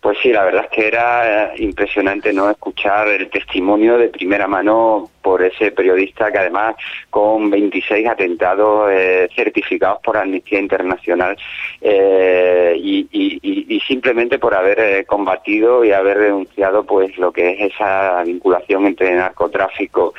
Pues 0.00 0.18
sí, 0.22 0.32
la 0.32 0.44
verdad 0.44 0.64
es 0.64 0.70
que 0.70 0.86
era 0.86 1.54
impresionante 1.56 2.32
no 2.32 2.50
escuchar 2.50 3.08
el 3.08 3.30
testimonio 3.30 3.96
de 3.96 4.08
primera 4.08 4.46
mano 4.46 5.10
por 5.24 5.42
ese 5.42 5.70
periodista 5.70 6.30
que 6.30 6.38
además 6.38 6.76
con 7.08 7.48
26 7.48 8.06
atentados 8.06 8.90
eh, 8.92 9.26
certificados 9.34 10.00
por 10.02 10.18
Amnistía 10.18 10.60
Internacional 10.60 11.34
eh, 11.80 12.76
y, 12.76 13.80
simplemente 13.86 14.38
por 14.38 14.54
haber 14.54 14.80
eh, 14.80 15.04
combatido 15.04 15.84
y 15.84 15.92
haber 15.92 16.18
denunciado 16.18 16.84
pues 16.84 17.16
lo 17.18 17.30
que 17.32 17.50
es 17.50 17.72
esa 17.74 18.22
vinculación 18.22 18.86
entre 18.86 19.14
narcotráfico, 19.14 20.14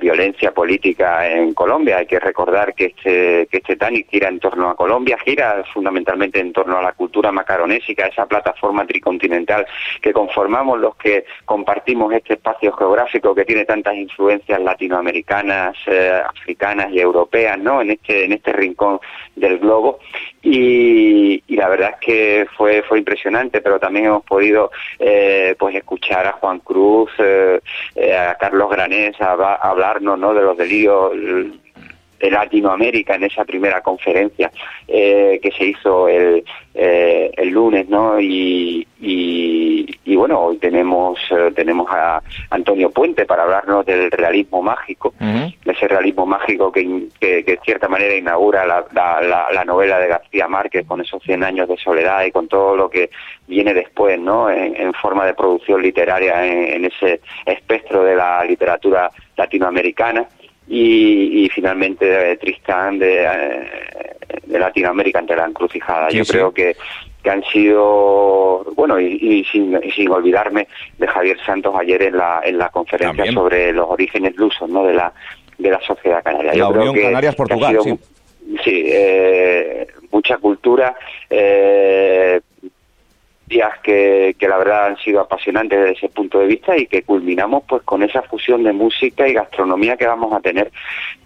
violencia 0.00 0.52
política 0.52 1.28
en 1.28 1.54
Colombia. 1.54 1.98
Hay 1.98 2.06
que 2.06 2.18
recordar 2.18 2.74
que 2.74 2.86
este 2.86 3.46
que 3.46 3.58
este 3.58 3.76
TANIC 3.76 4.10
gira 4.10 4.28
en 4.28 4.40
torno 4.40 4.70
a 4.70 4.74
Colombia, 4.74 5.16
gira 5.24 5.62
fundamentalmente 5.72 6.40
en 6.40 6.52
torno 6.52 6.78
a 6.78 6.82
la 6.82 6.92
cultura 6.92 7.30
macaronésica, 7.30 8.06
esa 8.06 8.26
plataforma 8.26 8.84
tricontinental 8.84 9.66
que 10.02 10.12
conformamos 10.12 10.80
los 10.80 10.96
que 10.96 11.24
compartimos 11.44 12.12
este 12.12 12.34
espacio 12.34 12.72
geográfico 12.72 13.34
que 13.34 13.44
tiene 13.44 13.64
tantas 13.64 13.94
influencias 13.94 14.19
influencias 14.20 14.60
latinoamericanas, 14.60 15.74
eh, 15.86 16.20
africanas 16.28 16.92
y 16.92 17.00
europeas, 17.00 17.58
¿no? 17.58 17.80
En 17.80 17.92
este 17.92 18.24
en 18.24 18.32
este 18.32 18.52
rincón 18.52 19.00
del 19.34 19.58
globo 19.58 19.98
y, 20.42 21.42
la 21.56 21.68
verdad 21.68 21.90
es 21.94 22.06
que 22.06 22.46
fue 22.56 22.82
fue 22.82 22.98
impresionante, 22.98 23.62
pero 23.62 23.78
también 23.78 24.06
hemos 24.06 24.24
podido 24.24 24.70
eh, 24.98 25.54
pues 25.58 25.74
escuchar 25.74 26.26
a 26.26 26.32
Juan 26.32 26.60
Cruz, 26.60 27.10
eh, 27.18 27.60
a 28.16 28.34
Carlos 28.34 28.70
Granés 28.70 29.18
a, 29.20 29.32
hablarnos, 29.54 30.18
¿no? 30.18 30.34
De 30.34 30.42
los 30.42 30.56
delirios 30.56 31.12
de 32.20 32.30
Latinoamérica 32.30 33.14
en 33.14 33.24
esa 33.24 33.44
primera 33.44 33.80
conferencia 33.80 34.52
que 34.86 35.52
se 35.56 35.64
hizo 35.64 36.08
el, 36.08 36.44
el 36.74 37.48
lunes, 37.48 37.88
¿no? 37.88 38.20
Y, 38.20 38.86
y, 39.02 40.16
bueno, 40.16 40.40
hoy 40.40 40.58
tenemos 40.58 41.18
eh, 41.30 41.50
tenemos 41.54 41.86
a 41.90 42.20
Antonio 42.50 42.90
Puente 42.90 43.24
para 43.24 43.44
hablarnos 43.44 43.86
del 43.86 44.10
realismo 44.10 44.60
mágico, 44.60 45.14
ese 45.64 45.88
realismo 45.88 46.26
mágico 46.26 46.70
que, 46.70 47.08
que, 47.18 47.42
de 47.42 47.58
cierta 47.64 47.88
manera 47.88 48.14
inaugura 48.14 48.66
la, 48.66 48.84
la, 48.92 49.64
novela 49.64 49.98
de 49.98 50.08
García 50.08 50.48
Márquez 50.48 50.86
con 50.86 51.00
esos 51.00 51.22
100 51.22 51.44
años 51.44 51.68
de 51.68 51.76
soledad 51.78 52.24
y 52.24 52.32
con 52.32 52.48
todo 52.48 52.76
lo 52.76 52.90
que 52.90 53.10
viene 53.46 53.72
después, 53.72 54.18
¿no? 54.18 54.50
En, 54.50 54.92
forma 55.00 55.24
de 55.24 55.34
producción 55.34 55.80
literaria 55.80 56.44
en, 56.44 56.84
ese 56.84 57.20
espectro 57.46 58.04
de 58.04 58.16
la 58.16 58.44
literatura 58.44 59.10
latinoamericana. 59.36 60.26
Y, 60.72 61.48
finalmente 61.52 62.32
eh, 62.32 62.36
Tristán 62.36 62.98
de, 62.98 63.24
eh, 63.24 64.16
de, 64.44 64.58
Latinoamérica 64.58 65.18
ante 65.18 65.34
la 65.34 65.46
encrucijada. 65.46 66.10
Yo 66.10 66.24
creo 66.24 66.52
que 66.54 66.76
que 67.22 67.30
han 67.30 67.42
sido, 67.44 68.64
bueno, 68.74 68.98
y, 68.98 69.44
sin, 69.50 69.78
sin, 69.94 70.10
olvidarme 70.10 70.66
de 70.98 71.06
Javier 71.06 71.38
Santos 71.44 71.74
ayer 71.78 72.02
en 72.02 72.16
la, 72.16 72.40
en 72.44 72.58
la 72.58 72.70
conferencia 72.70 73.30
sobre 73.32 73.72
los 73.72 73.88
orígenes 73.90 74.36
lusos 74.36 74.68
¿no? 74.70 74.84
de, 74.84 74.94
la, 74.94 75.12
de 75.58 75.70
la 75.70 75.80
sociedad 75.82 76.22
canaria. 76.22 76.54
La 76.54 76.68
Unión 76.68 76.94
Canarias-Portugal, 76.94 77.78
sí. 77.82 77.98
Sí, 78.64 78.82
eh, 78.86 79.86
mucha 80.10 80.38
cultura, 80.38 80.96
eh, 81.28 82.40
días 83.50 83.70
que, 83.82 84.34
que, 84.38 84.48
la 84.48 84.56
verdad 84.56 84.86
han 84.86 84.96
sido 84.96 85.20
apasionantes 85.20 85.78
desde 85.78 85.92
ese 85.92 86.08
punto 86.08 86.38
de 86.38 86.46
vista 86.46 86.76
y 86.78 86.86
que 86.86 87.02
culminamos 87.02 87.64
pues 87.68 87.82
con 87.82 88.02
esa 88.02 88.22
fusión 88.22 88.62
de 88.62 88.72
música 88.72 89.28
y 89.28 89.34
gastronomía 89.34 89.96
que 89.96 90.06
vamos 90.06 90.32
a 90.32 90.40
tener 90.40 90.70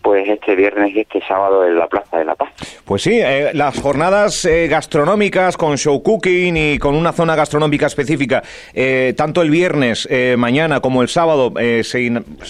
pues 0.05 0.29
este 0.29 0.55
viernes 0.55 0.95
y 0.95 1.01
este 1.01 1.21
sábado 1.27 1.67
en 1.67 1.79
la 1.79 1.87
Plaza 1.87 2.19
de 2.19 2.27
la 2.27 2.35
Paz. 2.35 2.51
Pues 2.85 3.03
sí, 3.03 3.21
eh, 3.21 3.53
las 3.55 3.81
jornadas 3.81 4.45
eh, 4.45 4.69
gastronómicas 4.69 5.57
con 5.57 5.79
show 5.79 6.03
cooking 6.03 6.55
y 6.57 6.79
con 6.79 6.95
una 6.95 7.13
zona 7.13 7.35
gastronómica 7.35 7.87
específica, 7.87 8.43
eh, 8.75 9.15
tanto 9.17 9.41
el 9.41 9.49
viernes, 9.49 10.07
mañana, 10.37 10.81
como 10.81 11.01
el 11.01 11.09
sábado, 11.09 11.55
se, 11.57 11.83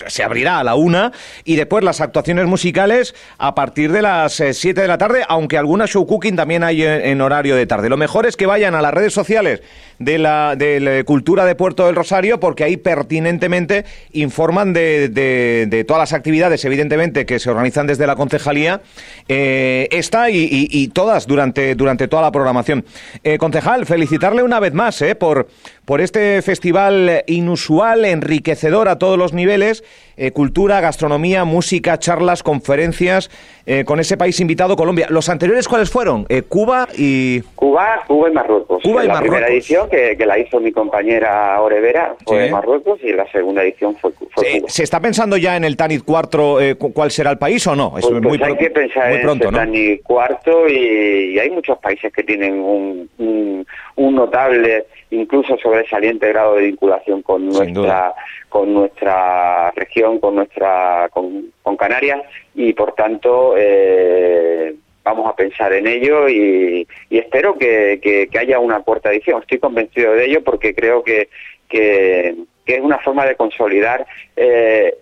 se, 0.06 0.24
abrirá 0.24 0.58
a 0.58 0.64
la 0.64 0.74
una 0.74 1.12
y 1.44 1.54
después 1.54 1.84
las 1.84 2.00
actuaciones 2.00 2.46
musicales 2.46 3.14
a 3.38 3.54
partir 3.54 3.92
de 3.92 4.02
las 4.02 4.42
siete 4.52 4.80
de 4.80 4.88
la 4.88 4.98
tarde, 4.98 5.22
aunque 5.28 5.56
alguna 5.56 5.86
show 5.86 6.06
cooking 6.06 6.34
también 6.34 6.64
hay 6.64 6.82
en, 6.82 7.20
horario 7.20 7.54
de 7.54 7.66
tarde. 7.66 7.88
Lo 7.88 7.96
mejor 7.96 8.26
es 8.26 8.36
que 8.36 8.46
vayan 8.46 8.74
a 8.74 8.82
las 8.82 8.92
redes 8.92 9.12
sociales 9.12 9.62
de 9.98 10.18
la, 10.18 10.56
de 10.56 10.80
la 10.80 11.04
Cultura 11.04 11.44
de 11.44 11.54
Puerto 11.54 11.86
del 11.86 11.94
Rosario 11.94 12.40
porque 12.40 12.64
ahí 12.64 12.76
pertinentemente 12.76 13.84
informan 14.12 14.72
de, 14.72 15.08
de, 15.08 15.84
todas 15.84 16.00
las 16.00 16.12
actividades, 16.12 16.64
evidentemente, 16.64 17.26
que 17.26 17.38
se 17.38 17.50
organizan 17.50 17.86
desde 17.86 18.06
la 18.06 18.16
concejalía, 18.16 18.80
eh, 19.28 19.88
esta 19.90 20.30
y, 20.30 20.88
todas 20.88 21.26
durante, 21.26 21.74
durante 21.74 22.08
toda 22.08 22.22
la 22.22 22.32
programación. 22.32 22.84
Eh, 23.22 23.38
concejal, 23.38 23.86
felicitarle 23.86 24.42
una 24.42 24.60
vez 24.60 24.72
más 24.72 25.00
eh, 25.02 25.14
por, 25.14 25.46
por 25.84 26.00
este 26.00 26.40
festival 26.42 27.24
inusual, 27.26 28.04
enriquecedor 28.04 28.88
a 28.88 28.98
todos 28.98 29.18
los 29.18 29.32
niveles, 29.32 29.84
eh, 30.16 30.30
cultura, 30.30 30.80
gastronomía, 30.80 31.44
música, 31.44 31.98
charlas, 31.98 32.42
conferencias, 32.42 33.30
eh, 33.66 33.84
con 33.84 33.98
ese 33.98 34.16
país 34.16 34.38
invitado, 34.40 34.76
Colombia. 34.76 35.08
¿Los 35.10 35.28
anteriores 35.28 35.66
cuáles 35.66 35.90
fueron? 35.90 36.26
Eh, 36.28 36.42
Cuba 36.42 36.86
y... 36.96 37.40
Cuba, 37.54 38.02
Cuba 38.06 38.30
y 38.30 38.32
Marruecos. 38.32 38.82
Cuba 38.82 39.04
y 39.04 39.08
la 39.08 39.14
Marruecos. 39.14 39.38
primera 39.38 39.52
edición, 39.52 39.88
que, 39.90 40.24
la 40.24 40.38
hizo 40.38 40.60
mi 40.60 40.70
compañera 40.70 41.60
Orevera, 41.60 42.14
fue 42.24 42.48
Marruecos, 42.50 43.00
y 43.02 43.12
la 43.12 43.30
segunda 43.30 43.62
edición 43.62 43.96
fue, 43.96 44.12
Cuba. 44.12 44.30
¿Se 44.68 44.82
está 44.82 45.00
pensando 45.00 45.36
ya 45.36 45.56
en 45.56 45.64
el 45.64 45.76
Tanit 45.76 46.04
cuarto 46.04 46.58
cuál 46.78 47.10
será 47.10 47.30
el 47.30 47.38
país 47.38 47.66
o 47.66 47.74
no? 47.74 47.98
Es 47.98 48.06
pues, 48.06 48.22
muy 48.22 48.38
pues 48.38 48.50
hay 48.50 48.56
que 48.56 48.70
pensar 48.70 49.12
en 49.12 49.22
pronto, 49.22 49.48
el 49.48 49.54
Tanit 49.54 50.02
cuarto 50.02 50.68
y, 50.68 51.38
hay 51.38 51.50
muchos 51.50 51.78
países 51.78 52.12
que 52.12 52.22
tienen 52.22 52.54
un, 52.54 53.10
un, 53.18 53.66
notable, 53.96 54.86
incluso 55.10 55.56
sobresaliente 55.58 56.28
grado 56.28 56.56
de 56.56 56.66
vinculación 56.66 57.22
con 57.22 57.48
nuestra 57.48 58.14
con 58.48 58.72
nuestra 58.72 59.70
región, 59.72 60.18
con 60.20 60.36
nuestra 60.36 61.08
con, 61.12 61.52
Canarias 61.76 62.22
y 62.54 62.72
por 62.72 62.94
tanto 62.94 63.54
eh, 63.58 64.74
vamos 65.02 65.28
a 65.28 65.36
pensar 65.36 65.72
en 65.72 65.86
ello 65.86 66.28
y, 66.28 66.86
espero 67.10 67.58
que, 67.58 68.28
haya 68.38 68.58
una 68.58 68.80
cuarta 68.80 69.12
edición. 69.12 69.42
Estoy 69.42 69.58
convencido 69.58 70.12
de 70.14 70.26
ello 70.26 70.44
porque 70.44 70.74
creo 70.74 71.02
que, 71.02 71.28
que, 71.68 72.36
es 72.64 72.80
una 72.80 72.98
forma 72.98 73.26
de 73.26 73.34
consolidar 73.34 74.06
eh, 74.36 74.96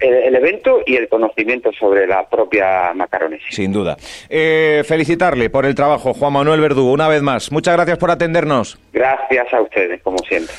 el, 0.00 0.34
evento 0.34 0.80
y 0.86 0.96
el 0.96 1.08
conocimiento 1.08 1.70
sobre 1.72 2.06
la 2.06 2.28
propia 2.28 2.92
Macaronesia. 2.94 3.48
Sin 3.50 3.72
duda. 3.72 3.96
Eh, 4.28 4.82
felicitarle 4.86 5.50
por 5.50 5.66
el 5.66 5.74
trabajo, 5.74 6.14
Juan 6.14 6.32
Manuel 6.32 6.60
Verdugo, 6.60 6.92
una 6.92 7.08
vez 7.08 7.22
más. 7.22 7.50
Muchas 7.52 7.74
gracias 7.74 7.98
por 7.98 8.10
atendernos. 8.10 8.78
Gracias 8.92 9.52
a 9.52 9.60
ustedes, 9.60 10.02
como 10.02 10.18
siempre. 10.18 10.54